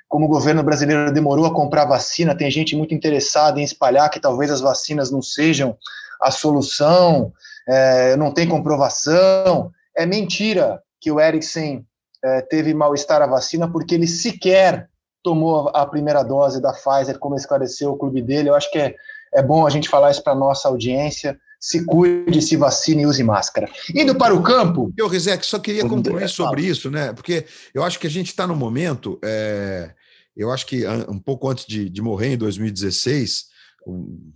[0.08, 4.18] como o governo brasileiro demorou a comprar vacina, tem gente muito interessada em espalhar que
[4.18, 5.76] talvez as vacinas não sejam
[6.22, 7.32] a solução,
[7.68, 9.70] é, não tem comprovação.
[9.96, 11.84] É mentira que o Eriksen
[12.22, 14.88] é, teve mal-estar à vacina porque ele sequer
[15.22, 18.48] tomou a primeira dose da Pfizer, como esclareceu o clube dele.
[18.48, 18.94] Eu acho que é,
[19.34, 23.06] é bom a gente falar isso para a nossa audiência, se cuide, se vacine e
[23.06, 23.68] use máscara.
[23.94, 24.92] Indo para o campo.
[24.96, 27.12] Eu, Rizek, só queria concluir sobre isso, né?
[27.12, 27.44] Porque
[27.74, 29.18] eu acho que a gente está no momento.
[29.22, 29.90] É,
[30.34, 33.49] eu acho que um pouco antes de, de morrer, em 2016,
[33.86, 34.32] um,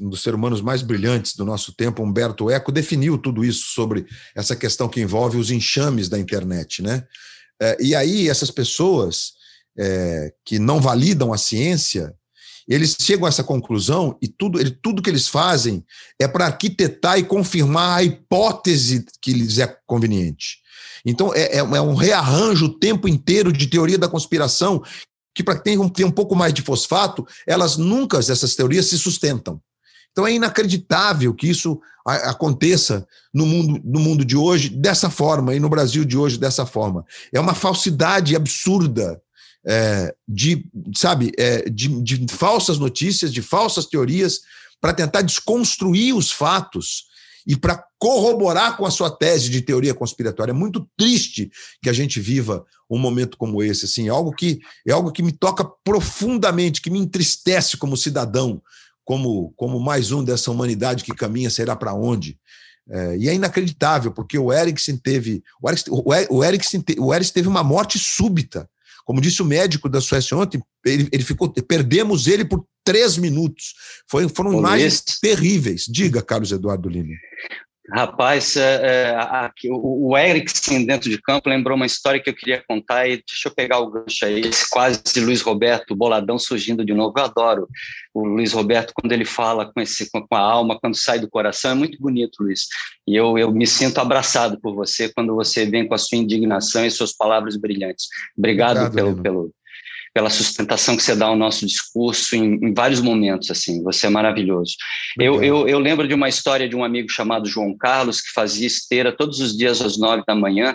[0.00, 4.56] dos seres humanos mais brilhantes do nosso tempo, Humberto Eco, definiu tudo isso sobre essa
[4.56, 7.04] questão que envolve os enxames da internet, né?
[7.60, 9.32] É, e aí, essas pessoas
[9.78, 12.14] é, que não validam a ciência
[12.68, 15.84] eles chegam a essa conclusão e tudo, ele, tudo que eles fazem
[16.20, 20.58] é para arquitetar e confirmar a hipótese que lhes é conveniente.
[21.04, 24.82] Então, é, é, é um rearranjo o tempo inteiro de teoria da conspiração
[25.36, 29.60] que, para quem tem um pouco mais de fosfato, elas nunca, essas teorias, se sustentam.
[30.10, 35.60] Então é inacreditável que isso aconteça no mundo, no mundo de hoje dessa forma e
[35.60, 37.04] no Brasil de hoje dessa forma.
[37.30, 39.20] É uma falsidade absurda
[39.66, 40.64] é, de,
[40.94, 44.40] sabe, é, de, de falsas notícias, de falsas teorias,
[44.80, 47.04] para tentar desconstruir os fatos
[47.46, 50.50] e para corroborar com a sua tese de teoria conspiratória.
[50.50, 54.60] É muito triste que a gente viva um momento como esse, assim, é algo que
[54.86, 58.60] é algo que me toca profundamente, que me entristece como cidadão,
[59.04, 62.38] como como mais um dessa humanidade que caminha será para onde.
[62.88, 65.92] É, e é inacreditável, porque o Eriksen teve o Eriksen,
[66.30, 68.68] o Eriksen, o Eriksen teve uma morte súbita.
[69.04, 73.74] Como disse o médico da Suécia ontem, ele, ele ficou, perdemos ele por três minutos.
[74.08, 75.84] Foi, foram imagens terríveis.
[75.88, 77.14] Diga, Carlos Eduardo Lima.
[77.92, 82.34] Rapaz, é, é, a, o, o Eriksen dentro de campo lembrou uma história que eu
[82.34, 86.84] queria contar e deixa eu pegar o gancho aí, esse quase Luiz Roberto, boladão surgindo
[86.84, 87.14] de novo.
[87.16, 87.68] Eu adoro
[88.12, 91.70] o Luiz Roberto quando ele fala com, esse, com a alma, quando sai do coração,
[91.70, 92.66] é muito bonito, Luiz.
[93.06, 96.84] E eu, eu me sinto abraçado por você quando você vem com a sua indignação
[96.84, 98.08] e suas palavras brilhantes.
[98.36, 99.54] Obrigado, Obrigado pelo, pelo,
[100.16, 104.08] pela sustentação que você dá ao nosso discurso em, em vários momentos, assim, você é
[104.08, 104.74] maravilhoso.
[105.20, 108.66] Eu, eu, eu, lembro de uma história de um amigo chamado João Carlos, que fazia
[108.66, 110.74] esteira todos os dias às nove da manhã,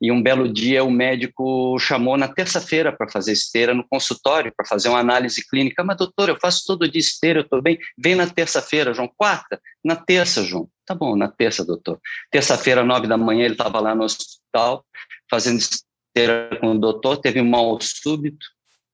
[0.00, 4.64] e um belo dia o médico chamou na terça-feira para fazer esteira no consultório, para
[4.66, 5.84] fazer uma análise clínica.
[5.84, 7.78] Mas, doutor, eu faço todo dia esteira, eu estou bem.
[7.98, 9.12] Vem na terça-feira, João.
[9.18, 9.60] Quarta?
[9.84, 10.66] Na terça, João.
[10.86, 12.00] Tá bom, na terça, doutor.
[12.30, 14.82] Terça-feira, nove da manhã, ele estava lá no hospital,
[15.30, 18.46] fazendo esteira com o doutor, teve um mal súbito,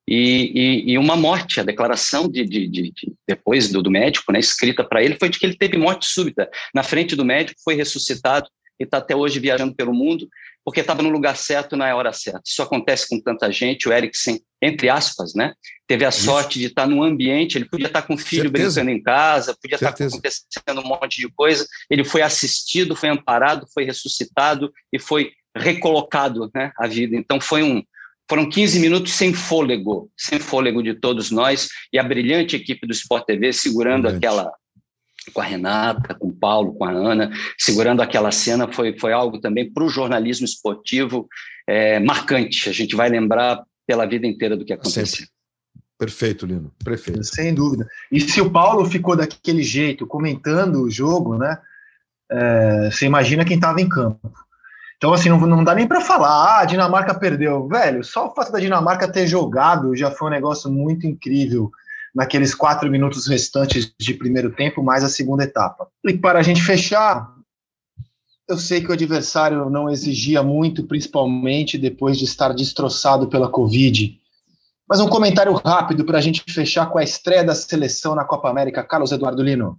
[0.06, 1.60] e, e, e, uma morte.
[1.60, 5.28] A declaração de, de, de, de depois do, do, médico, né, escrita para ele, foi
[5.28, 6.48] de que ele teve morte súbita.
[6.74, 8.48] Na frente do médico, foi ressuscitado
[8.78, 10.28] e está até hoje viajando pelo mundo,
[10.64, 12.42] porque estava no lugar certo na hora certa.
[12.44, 13.88] Isso acontece com tanta gente.
[13.88, 15.54] O Eriksen, entre aspas, né,
[15.86, 16.24] teve a Isso.
[16.24, 18.80] sorte de estar num ambiente, ele podia estar com o filho Certeza.
[18.80, 21.66] brincando em casa, podia estar acontecendo um monte de coisa.
[21.88, 27.14] Ele foi assistido, foi amparado, foi ressuscitado e foi recolocado né, à vida.
[27.16, 27.82] Então, foi um,
[28.28, 32.92] foram 15 minutos sem fôlego, sem fôlego de todos nós, e a brilhante equipe do
[32.92, 34.50] Sport TV segurando aquela,
[35.32, 39.40] com a Renata, com o Paulo, com a Ana, segurando aquela cena, foi, foi algo
[39.40, 41.28] também para o jornalismo esportivo
[41.66, 42.68] é, marcante.
[42.68, 45.06] A gente vai lembrar pela vida inteira do que aconteceu.
[45.06, 45.34] Sempre.
[45.98, 46.72] Perfeito, Lino.
[46.84, 47.22] Perfeito.
[47.22, 47.86] Sem dúvida.
[48.10, 51.56] E se o Paulo ficou daquele jeito, comentando o jogo, né?
[52.30, 54.32] É, você imagina quem estava em campo.
[54.96, 57.68] Então, assim, não, não dá nem para falar, ah, a Dinamarca perdeu.
[57.68, 61.70] Velho, só o fato da Dinamarca ter jogado já foi um negócio muito incrível
[62.14, 65.88] naqueles quatro minutos restantes de primeiro tempo, mais a segunda etapa.
[66.04, 67.34] E para a gente fechar,
[68.48, 74.18] eu sei que o adversário não exigia muito, principalmente depois de estar destroçado pela Covid.
[74.88, 78.50] Mas um comentário rápido para a gente fechar com a estreia da seleção na Copa
[78.50, 78.84] América.
[78.84, 79.78] Carlos Eduardo Lino.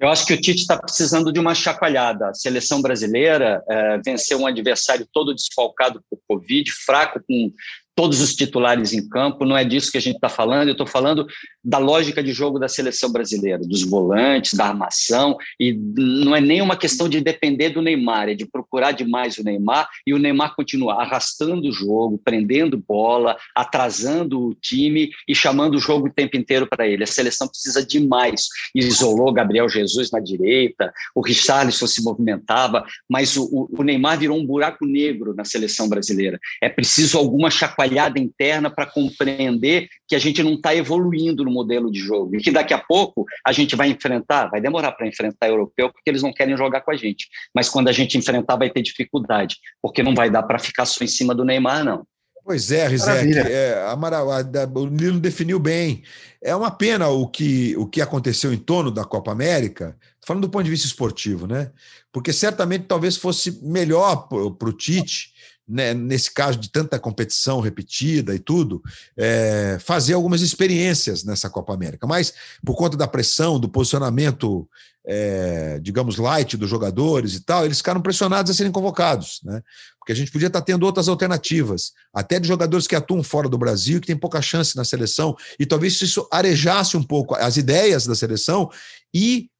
[0.00, 2.28] Eu acho que o Tite está precisando de uma chacoalhada.
[2.28, 7.52] A seleção brasileira é, venceu um adversário todo desfalcado por Covid, fraco, com
[7.98, 10.86] todos os titulares em campo, não é disso que a gente está falando, eu estou
[10.86, 11.26] falando
[11.64, 16.62] da lógica de jogo da seleção brasileira, dos volantes, da armação, e não é nem
[16.62, 20.54] uma questão de depender do Neymar, é de procurar demais o Neymar e o Neymar
[20.54, 26.36] continuar arrastando o jogo, prendendo bola, atrasando o time e chamando o jogo o tempo
[26.36, 27.02] inteiro para ele.
[27.02, 28.46] A seleção precisa demais.
[28.72, 34.46] Isolou Gabriel Jesus na direita, o Richarlison se movimentava, mas o, o Neymar virou um
[34.46, 36.38] buraco negro na seleção brasileira.
[36.62, 41.50] É preciso alguma chacoalhada trabalhada interna para compreender que a gente não está evoluindo no
[41.50, 45.06] modelo de jogo e que daqui a pouco a gente vai enfrentar, vai demorar para
[45.06, 48.56] enfrentar europeu porque eles não querem jogar com a gente, mas quando a gente enfrentar
[48.56, 52.06] vai ter dificuldade, porque não vai dar para ficar só em cima do Neymar, não.
[52.44, 54.28] Pois é, Rizek, é, Amaral,
[54.74, 56.02] o Nilo definiu bem.
[56.42, 60.48] É uma pena o que, o que aconteceu em torno da Copa América, falando do
[60.48, 61.70] ponto de vista esportivo, né?
[62.10, 65.34] Porque certamente talvez fosse melhor para o Tite
[65.68, 68.82] né, nesse caso de tanta competição repetida e tudo,
[69.16, 72.06] é, fazer algumas experiências nessa Copa América.
[72.06, 72.32] Mas,
[72.64, 74.66] por conta da pressão, do posicionamento,
[75.06, 79.62] é, digamos, light dos jogadores e tal, eles ficaram pressionados a serem convocados, né?
[79.98, 83.58] Porque a gente podia estar tendo outras alternativas, até de jogadores que atuam fora do
[83.58, 88.06] Brasil, que têm pouca chance na seleção, e talvez isso arejasse um pouco as ideias
[88.06, 88.70] da seleção
[89.12, 89.50] e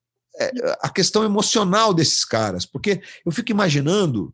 [0.40, 0.50] é,
[0.80, 4.32] a questão emocional desses caras, porque eu fico imaginando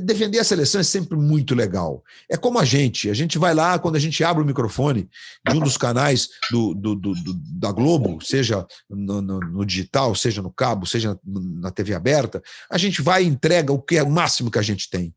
[0.00, 2.02] defender a seleção é sempre muito legal.
[2.28, 3.10] É como a gente.
[3.10, 5.08] A gente vai lá, quando a gente abre o microfone
[5.48, 10.14] de um dos canais do, do, do, do da Globo, seja no, no, no, digital,
[10.14, 14.02] seja no cabo, seja na TV aberta, a gente vai e entrega o que é
[14.02, 15.14] o máximo que a gente tem.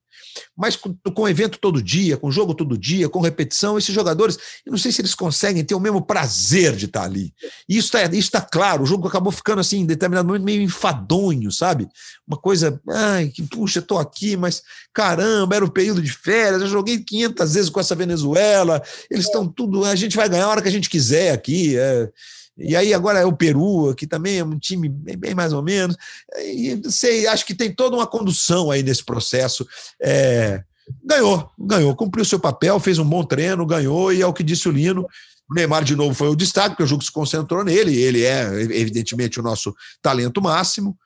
[0.56, 4.72] Mas com, com evento todo dia, com jogo todo dia, com repetição, esses jogadores, eu
[4.72, 7.34] não sei se eles conseguem ter o mesmo prazer de estar ali.
[7.68, 8.84] E isso está isso tá claro.
[8.84, 11.88] O jogo acabou ficando assim, em determinado momento, meio enfadonho, sabe?
[12.28, 14.64] Uma coisa, ai, que puxa, estou aqui, mas
[14.94, 19.48] caramba, era o período de férias, eu joguei 500 vezes com essa Venezuela, eles estão
[19.48, 21.78] tudo, a gente vai ganhar a hora que a gente quiser aqui.
[21.78, 22.10] É,
[22.58, 25.96] e aí agora é o Peru, que também é um time bem, mais ou menos.
[26.40, 29.68] E sei, acho que tem toda uma condução aí nesse processo.
[30.02, 30.64] É,
[31.04, 34.68] ganhou, ganhou, cumpriu seu papel, fez um bom treino, ganhou, e é o que disse
[34.68, 35.08] o Lino.
[35.50, 37.96] O Neymar, de novo, foi o destaque, porque o jogo se concentrou nele.
[37.96, 40.98] Ele é, evidentemente, o nosso talento máximo,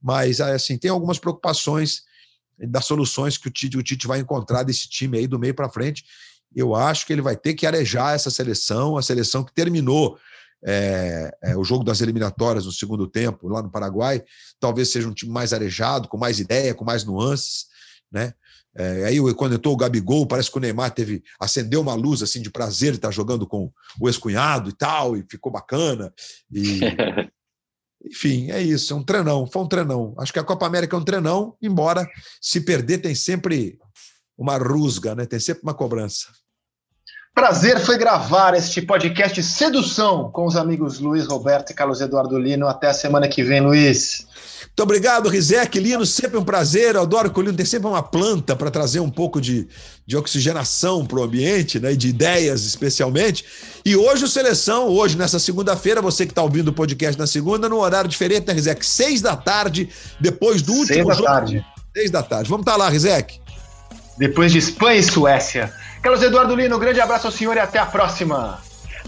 [0.00, 2.02] mas assim, tem algumas preocupações
[2.58, 5.70] das soluções que o Tite, o Tite vai encontrar desse time aí do meio para
[5.70, 6.04] frente.
[6.54, 10.18] Eu acho que ele vai ter que arejar essa seleção, a seleção que terminou
[10.64, 14.22] é, é, o jogo das eliminatórias no segundo tempo, lá no Paraguai,
[14.58, 17.66] talvez seja um time mais arejado, com mais ideia, com mais nuances,
[18.10, 18.34] né?
[18.74, 22.40] É, aí quando entrou o Gabigol, parece que o Neymar teve acendeu uma luz assim
[22.40, 26.12] de prazer de estar jogando com o ex-cunhado e tal, e ficou bacana.
[26.52, 26.80] E,
[28.04, 30.14] enfim, é isso, é um treinão, foi um treinão.
[30.18, 32.08] Acho que a Copa América é um treinão, embora
[32.40, 33.78] se perder tem sempre
[34.36, 35.26] uma rusga, né?
[35.26, 36.28] Tem sempre uma cobrança.
[37.34, 42.66] Prazer foi gravar este podcast Sedução com os amigos Luiz Roberto e Carlos Eduardo Lino.
[42.66, 44.26] Até a semana que vem, Luiz.
[44.66, 45.78] Muito obrigado, Rizek.
[45.78, 46.96] Lino, sempre um prazer.
[46.96, 49.68] Eu adoro que o Lino tem sempre uma planta para trazer um pouco de,
[50.04, 51.92] de oxigenação para o ambiente, né?
[51.92, 53.44] E de ideias, especialmente.
[53.84, 57.68] E hoje o Seleção, hoje, nessa segunda-feira, você que está ouvindo o podcast na segunda,
[57.68, 58.84] no horário diferente, né, Rizek?
[58.84, 59.88] Seis da tarde,
[60.20, 61.26] depois do último Seis da jogo.
[61.26, 61.64] tarde.
[61.96, 62.50] Seis da tarde.
[62.50, 63.40] Vamos estar tá lá, Rizek.
[64.18, 65.72] Depois de Espanha e Suécia.
[66.08, 68.62] Carlos Eduardo Lino, um grande abraço ao senhor e até a próxima.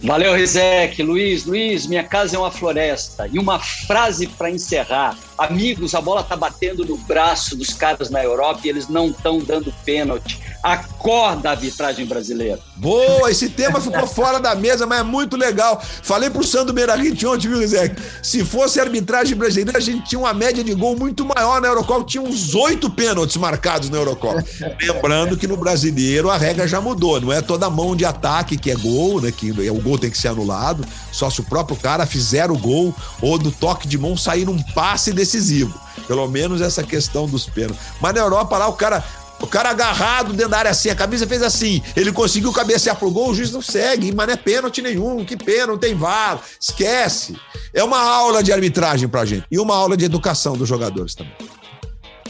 [0.04, 1.02] Valeu, Rizek.
[1.02, 3.26] Luiz, Luiz, minha casa é uma floresta.
[3.26, 5.16] E uma frase para encerrar.
[5.40, 9.38] Amigos, a bola tá batendo no braço dos caras na Europa e eles não estão
[9.38, 10.38] dando pênalti.
[10.62, 12.60] Acorda a arbitragem brasileira.
[12.76, 15.82] Boa, esse tema ficou fora da mesa, mas é muito legal.
[16.02, 17.94] Falei pro Sandro Meirahit ontem, viu, Zé?
[18.22, 22.04] Se fosse arbitragem brasileira, a gente tinha uma média de gol muito maior na Eurocopa.
[22.04, 24.44] Tinha uns oito pênaltis marcados na Eurocopa.
[24.78, 27.18] Lembrando que no brasileiro a regra já mudou.
[27.18, 29.32] Não é toda mão de ataque que é gol, né?
[29.32, 30.84] Que o gol tem que ser anulado.
[31.10, 34.62] Só se o próprio cara fizer o gol ou do toque de mão sair um
[34.74, 35.78] passe desse decisivo.
[36.06, 37.80] Pelo menos essa questão dos pênaltis.
[38.00, 39.04] Mas na Europa lá, o cara.
[39.42, 43.10] O cara agarrado dentro da área assim, a camisa fez assim, ele conseguiu cabecear pro
[43.10, 46.42] gol, o juiz não segue, mas não é pênalti nenhum, que pena, não tem VAR,
[46.60, 47.34] esquece.
[47.72, 51.32] É uma aula de arbitragem pra gente e uma aula de educação dos jogadores também.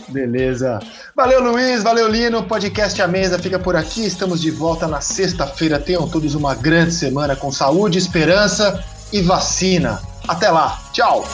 [0.06, 0.78] Beleza.
[1.16, 1.82] Valeu, Luiz.
[1.82, 2.44] Valeu, Lino.
[2.44, 4.06] Podcast A Mesa fica por aqui.
[4.06, 5.80] Estamos de volta na sexta-feira.
[5.80, 10.00] Tenham todos uma grande semana com saúde, esperança e vacina.
[10.28, 10.80] Até lá.
[10.92, 11.24] Tchau.